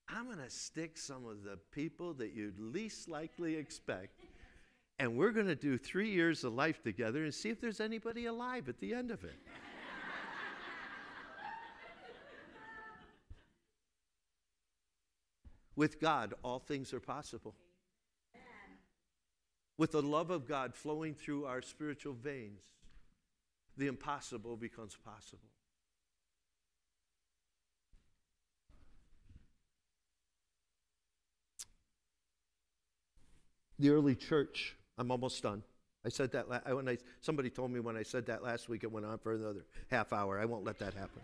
[0.08, 4.20] I'm going to stick some of the people that you'd least likely expect,
[5.02, 8.26] and we're going to do three years of life together and see if there's anybody
[8.26, 9.34] alive at the end of it.
[15.74, 17.56] With God, all things are possible.
[19.76, 22.62] With the love of God flowing through our spiritual veins,
[23.76, 25.48] the impossible becomes possible.
[33.80, 35.62] The early church, I'm almost done.
[36.04, 38.84] I said that la- when I, somebody told me when I said that last week,
[38.84, 40.40] it went on for another half hour.
[40.40, 41.22] I won't let that happen.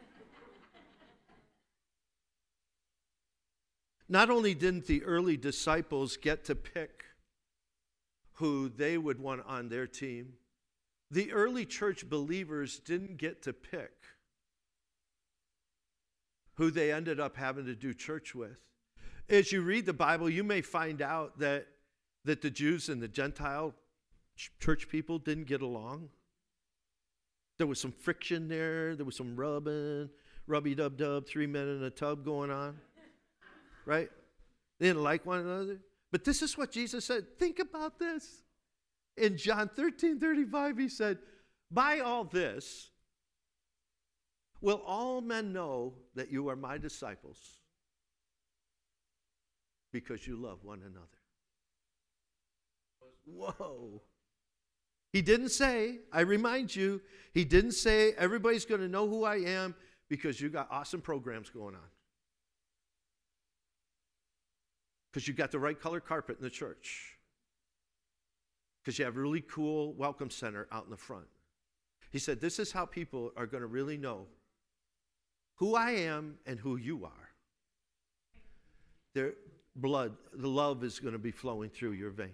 [4.08, 7.04] Not only didn't the early disciples get to pick
[8.34, 10.34] who they would want on their team,
[11.10, 13.92] the early church believers didn't get to pick
[16.54, 18.58] who they ended up having to do church with.
[19.28, 21.66] As you read the Bible, you may find out that,
[22.24, 23.74] that the Jews and the Gentile
[24.60, 26.10] church people didn't get along.
[27.58, 30.10] There was some friction there, there was some rubbing,
[30.46, 32.78] rubby dub dub, three men in a tub going on
[33.86, 34.08] right?
[34.78, 35.80] They didn't like one another.
[36.12, 37.38] But this is what Jesus said.
[37.38, 38.42] Think about this.
[39.16, 41.18] In John 13 35, he said,
[41.70, 42.90] By all this,
[44.60, 47.38] will all men know that you are my disciples
[49.92, 51.17] because you love one another.
[53.24, 54.02] Whoa.
[55.12, 57.00] He didn't say, I remind you,
[57.32, 59.74] he didn't say everybody's going to know who I am
[60.08, 61.90] because you got awesome programs going on.
[65.18, 67.16] because you got the right color carpet in the church,
[68.80, 71.26] because you have a really cool welcome center out in the front.
[72.10, 74.26] He said, This is how people are going to really know
[75.56, 77.30] who I am and who you are.
[79.14, 79.34] Their
[79.74, 82.30] blood, the love is going to be flowing through your veins.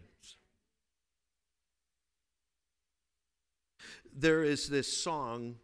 [4.15, 5.57] There is this song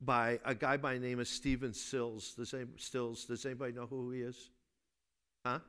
[0.00, 2.34] by a guy by name of Stephen Stills.
[2.34, 3.24] Does anybody, Stills.
[3.24, 4.50] Does anybody know who he is?
[5.46, 5.60] Huh?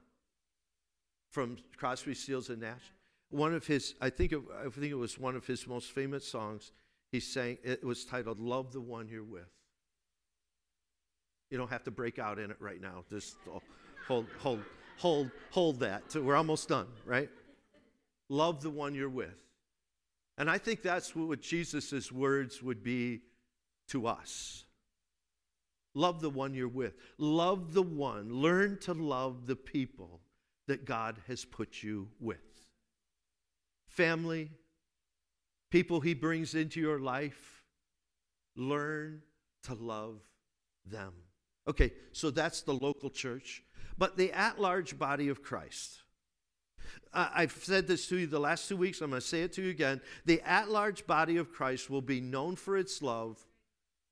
[1.33, 2.93] from Crosby, Stills, and Nash.
[3.31, 6.25] One of his, I think, it, I think it was one of his most famous
[6.25, 6.71] songs.
[7.11, 9.49] He sang, it was titled "Love the One You're With."
[11.49, 13.03] You don't have to break out in it right now.
[13.09, 13.35] Just
[14.07, 14.59] hold, hold,
[14.97, 16.15] hold, hold that.
[16.15, 17.29] We're almost done, right?
[18.29, 19.42] Love the one you're with.
[20.37, 23.21] And I think that's what Jesus' words would be
[23.89, 24.65] to us.
[25.93, 26.95] Love the one you're with.
[27.17, 28.33] Love the one.
[28.33, 30.21] Learn to love the people
[30.67, 32.39] that God has put you with.
[33.87, 34.49] Family,
[35.69, 37.63] people He brings into your life,
[38.55, 39.21] learn
[39.63, 40.21] to love
[40.85, 41.13] them.
[41.67, 43.63] Okay, so that's the local church,
[43.97, 46.02] but the at large body of Christ.
[47.13, 49.61] I've said this to you the last two weeks, I'm going to say it to
[49.61, 50.01] you again.
[50.25, 53.37] The at large body of Christ will be known for its love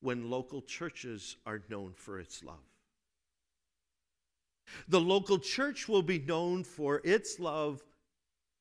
[0.01, 2.55] when local churches are known for its love.
[4.87, 7.83] The local church will be known for its love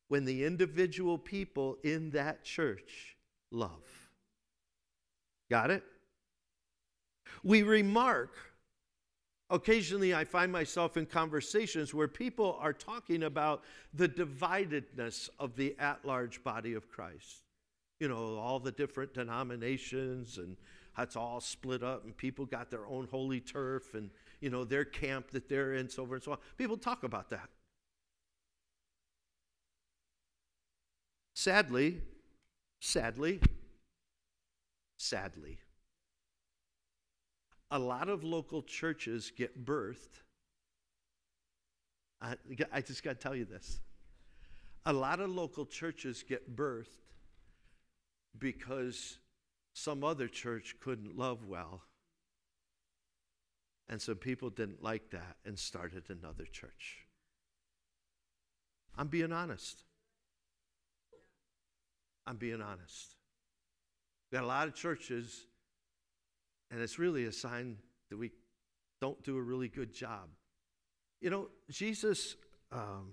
[0.08, 3.16] when the individual people in that church
[3.50, 4.10] love.
[5.48, 5.84] Got it?
[7.42, 8.32] We remark,
[9.50, 15.76] occasionally I find myself in conversations where people are talking about the dividedness of the
[15.78, 17.42] at large body of Christ.
[17.98, 20.56] You know, all the different denominations and
[20.98, 24.84] it's all split up and people got their own holy turf and you know, their
[24.84, 26.38] camp that they're in, so forth and so on.
[26.56, 27.48] People talk about that.
[31.34, 32.00] Sadly,
[32.80, 33.40] sadly,
[34.98, 35.58] sadly,
[37.70, 40.22] a lot of local churches get birthed.
[42.20, 42.34] I,
[42.72, 43.80] I just got to tell you this.
[44.86, 46.86] A lot of local churches get birthed
[48.38, 49.18] because
[49.72, 51.82] some other church couldn't love well
[53.90, 57.06] and some people didn't like that and started another church.
[58.96, 59.82] I'm being honest.
[62.26, 63.16] I'm being honest.
[64.30, 65.46] We got a lot of churches,
[66.70, 67.76] and it's really a sign
[68.08, 68.30] that we
[69.00, 70.28] don't do a really good job.
[71.20, 72.36] You know, Jesus
[72.72, 73.12] um,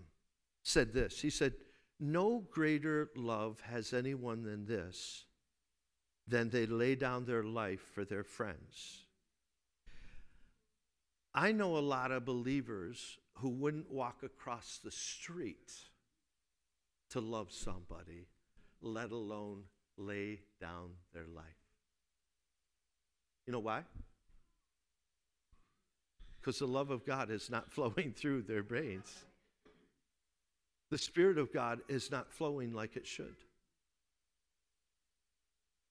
[0.64, 1.54] said this He said,
[2.00, 5.26] No greater love has anyone than this,
[6.28, 9.06] than they lay down their life for their friends.
[11.34, 15.72] I know a lot of believers who wouldn't walk across the street
[17.12, 18.28] to love somebody,
[18.82, 19.64] let alone
[19.98, 21.67] lay down their life.
[23.48, 23.84] You know why?
[26.40, 29.24] Because the love of God is not flowing through their brains.
[30.92, 33.36] The Spirit of God is not flowing like it should.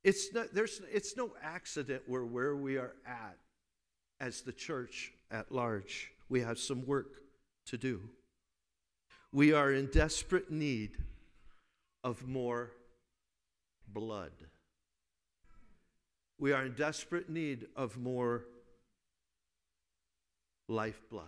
[0.04, 3.36] It's, not, there's, it's no accident we're where we are at
[4.20, 6.12] as the church at large.
[6.28, 7.22] We have some work
[7.66, 8.00] to do.
[9.32, 10.96] We are in desperate need
[12.04, 12.70] of more
[13.88, 14.32] blood.
[16.38, 18.44] We are in desperate need of more
[20.68, 21.24] lifeblood.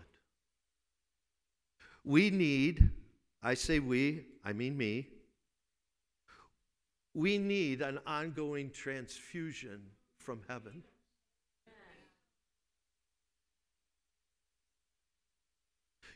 [2.05, 2.91] We need,
[3.43, 5.09] I say we, I mean me,
[7.15, 9.81] we need an ongoing transfusion
[10.19, 10.83] from heaven.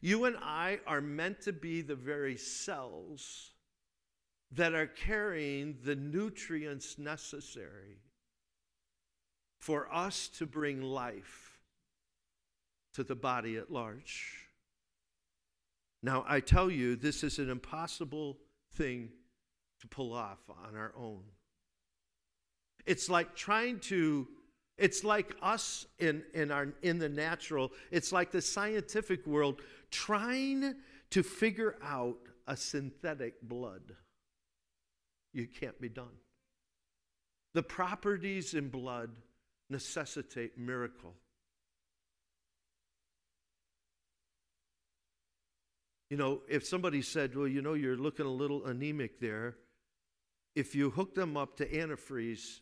[0.00, 3.52] You and I are meant to be the very cells
[4.50, 7.98] that are carrying the nutrients necessary
[9.62, 11.60] for us to bring life
[12.92, 14.48] to the body at large.
[16.02, 18.38] Now, I tell you, this is an impossible
[18.74, 19.10] thing
[19.80, 21.22] to pull off on our own.
[22.86, 24.26] It's like trying to
[24.78, 29.60] it's like us in, in, our, in the natural, it's like the scientific world
[29.92, 30.74] trying
[31.10, 32.16] to figure out
[32.48, 33.92] a synthetic blood.
[35.32, 36.16] You can't be done.
[37.54, 39.10] The properties in blood
[39.72, 41.14] necessitate miracle.
[46.10, 49.56] You know, if somebody said, Well, you know, you're looking a little anemic there,
[50.54, 52.60] if you hook them up to antifreeze,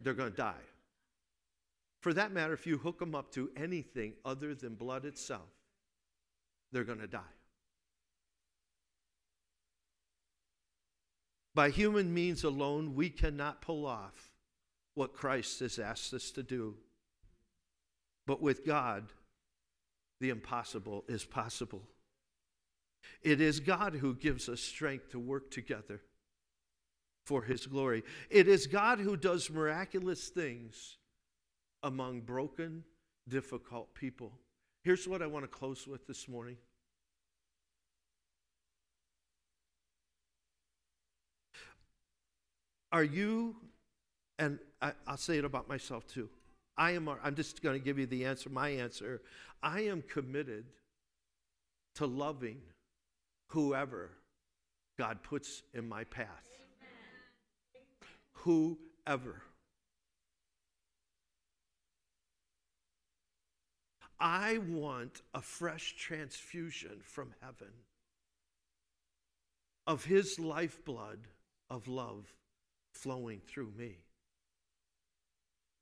[0.00, 0.54] they're going to die.
[2.00, 5.50] For that matter, if you hook them up to anything other than blood itself,
[6.72, 7.20] they're going to die.
[11.54, 14.29] By human means alone, we cannot pull off
[15.00, 16.74] what Christ has asked us to do.
[18.26, 19.06] But with God,
[20.20, 21.80] the impossible is possible.
[23.22, 26.02] It is God who gives us strength to work together
[27.24, 28.02] for his glory.
[28.28, 30.98] It is God who does miraculous things
[31.82, 32.84] among broken,
[33.26, 34.32] difficult people.
[34.84, 36.58] Here's what I want to close with this morning.
[42.92, 43.56] Are you,
[44.38, 46.28] and I, will say it about myself too.
[46.76, 49.20] I am, I'm just going to give you the answer, my answer.
[49.62, 50.64] I am committed
[51.96, 52.60] to loving
[53.48, 54.10] whoever
[54.98, 56.46] God puts in my path.
[58.32, 59.42] Whoever.
[64.18, 67.72] I want a fresh transfusion from heaven
[69.86, 71.26] of his lifeblood
[71.70, 72.32] of love
[72.92, 73.96] flowing through me.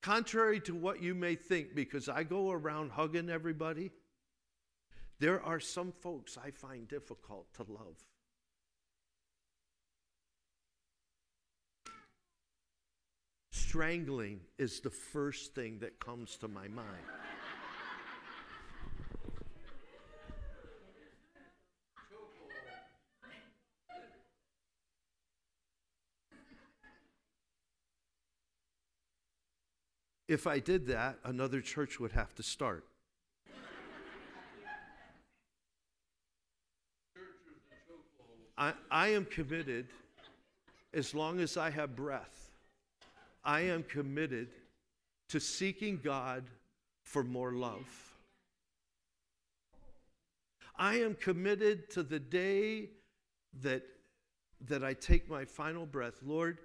[0.08, 3.90] Contrary to what you may think, because I go around hugging everybody,
[5.20, 7.98] there are some folks I find difficult to love.
[13.52, 17.04] Strangling is the first thing that comes to my mind.
[30.28, 32.84] If I did that, another church would have to start.
[38.58, 39.86] I, I am committed,
[40.92, 42.50] as long as I have breath,
[43.44, 44.48] I am committed
[45.30, 46.44] to seeking God
[47.04, 47.86] for more love.
[50.76, 52.90] I am committed to the day
[53.62, 53.82] that,
[54.66, 56.14] that I take my final breath.
[56.22, 56.58] Lord,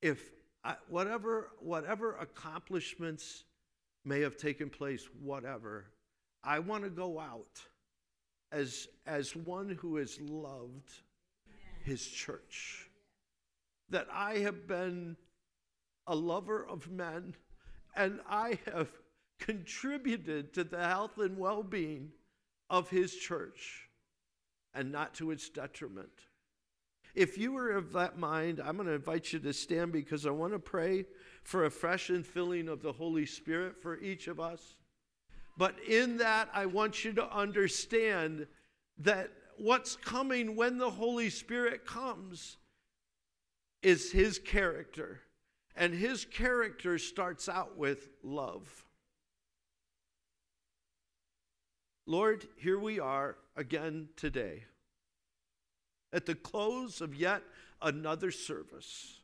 [0.00, 0.30] if
[0.64, 3.44] I, whatever, whatever accomplishments
[4.04, 5.86] may have taken place, whatever,
[6.42, 7.60] I want to go out
[8.52, 10.90] as, as one who has loved
[11.84, 12.90] his church.
[13.90, 15.16] That I have been
[16.06, 17.34] a lover of men
[17.96, 18.88] and I have
[19.38, 22.12] contributed to the health and well being
[22.68, 23.88] of his church
[24.74, 26.12] and not to its detriment.
[27.14, 30.30] If you are of that mind, I'm going to invite you to stand because I
[30.30, 31.06] want to pray
[31.42, 34.76] for a fresh infilling of the Holy Spirit for each of us.
[35.56, 38.46] But in that, I want you to understand
[38.98, 42.56] that what's coming when the Holy Spirit comes
[43.82, 45.20] is His character.
[45.76, 48.86] And His character starts out with love.
[52.06, 54.64] Lord, here we are again today.
[56.12, 57.42] At the close of yet
[57.82, 59.20] another service.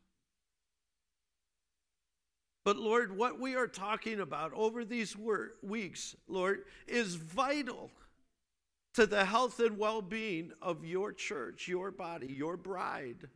[2.65, 5.17] But Lord, what we are talking about over these
[5.63, 7.91] weeks, Lord, is vital
[8.95, 13.29] to the health and well being of your church, your body, your bride.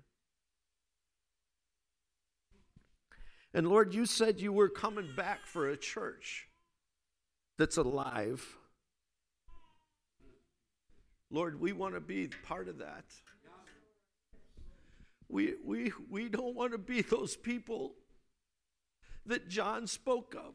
[3.52, 6.48] And Lord, you said you were coming back for a church
[7.58, 8.56] that's alive.
[11.30, 13.04] Lord, we want to be part of that.
[15.30, 17.94] We, we, we don't want to be those people
[19.26, 20.54] that John spoke of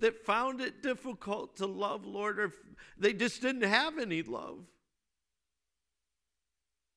[0.00, 2.52] that found it difficult to love, Lord, or
[2.96, 4.58] they just didn't have any love.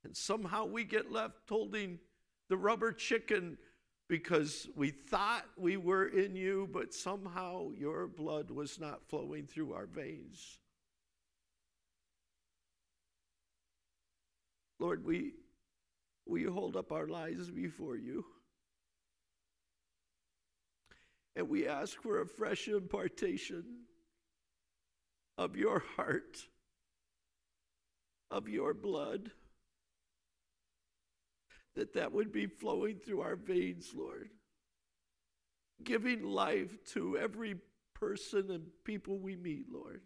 [0.03, 1.99] And somehow we get left holding
[2.49, 3.57] the rubber chicken
[4.07, 9.73] because we thought we were in you, but somehow your blood was not flowing through
[9.73, 10.59] our veins.
[14.79, 15.33] Lord, we,
[16.29, 18.25] we hold up our lives before you.
[21.35, 23.63] And we ask for a fresh impartation
[25.37, 26.37] of your heart,
[28.31, 29.31] of your blood,
[31.75, 34.29] that that would be flowing through our veins, Lord,
[35.83, 37.57] giving life to every
[37.93, 40.01] person and people we meet, Lord.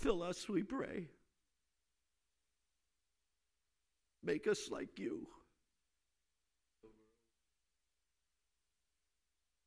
[0.00, 1.08] Fill us, we pray.
[4.22, 5.26] Make us like you.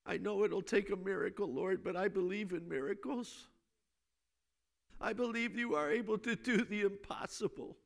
[0.07, 3.47] I know it'll take a miracle, Lord, but I believe in miracles.
[4.99, 7.77] I believe you are able to do the impossible.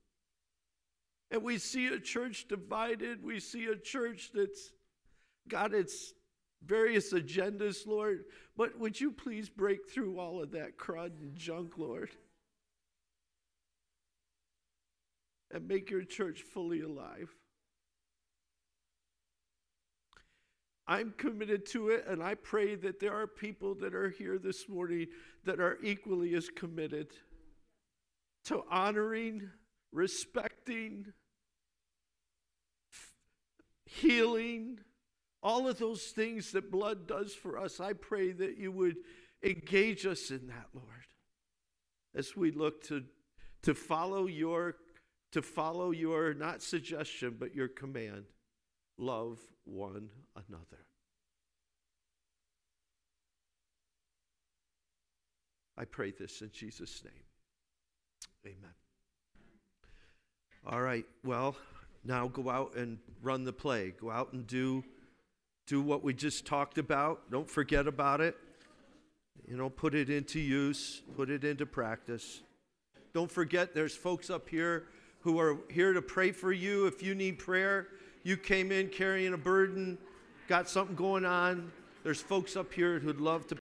[1.30, 3.26] And we see a church divided.
[3.26, 4.72] We see a church that's
[5.50, 6.14] got its
[6.66, 8.24] various agendas, Lord.
[8.56, 12.10] But would you please break through all of that crud and junk, Lord?
[15.52, 17.30] And make your church fully alive.
[20.88, 24.70] I'm committed to it, and I pray that there are people that are here this
[24.70, 25.08] morning
[25.44, 27.08] that are equally as committed
[28.46, 29.50] to honoring,
[29.92, 31.08] respecting,
[33.86, 34.80] healing,
[35.44, 37.82] all of those things that blood does for us.
[37.82, 38.96] I pray that you would
[39.44, 41.08] engage us in that, Lord,
[42.16, 43.04] as we look to,
[43.64, 44.76] to follow your
[45.32, 48.26] to follow your not suggestion but your command
[48.98, 50.86] love one another.
[55.78, 57.14] I pray this in Jesus' name.
[58.46, 58.74] Amen.
[60.66, 61.56] All right, well,
[62.04, 63.94] now go out and run the play.
[64.02, 64.84] Go out and do,
[65.68, 67.30] do what we just talked about.
[67.30, 68.36] Don't forget about it.
[69.48, 72.42] You know, put it into use, put it into practice.
[73.14, 74.88] Don't forget, there's folks up here
[75.28, 76.86] who are here to pray for you.
[76.86, 77.90] If you need prayer,
[78.24, 79.98] you came in carrying a burden,
[80.48, 81.70] got something going on.
[82.06, 83.56] There's folks up here who'd love to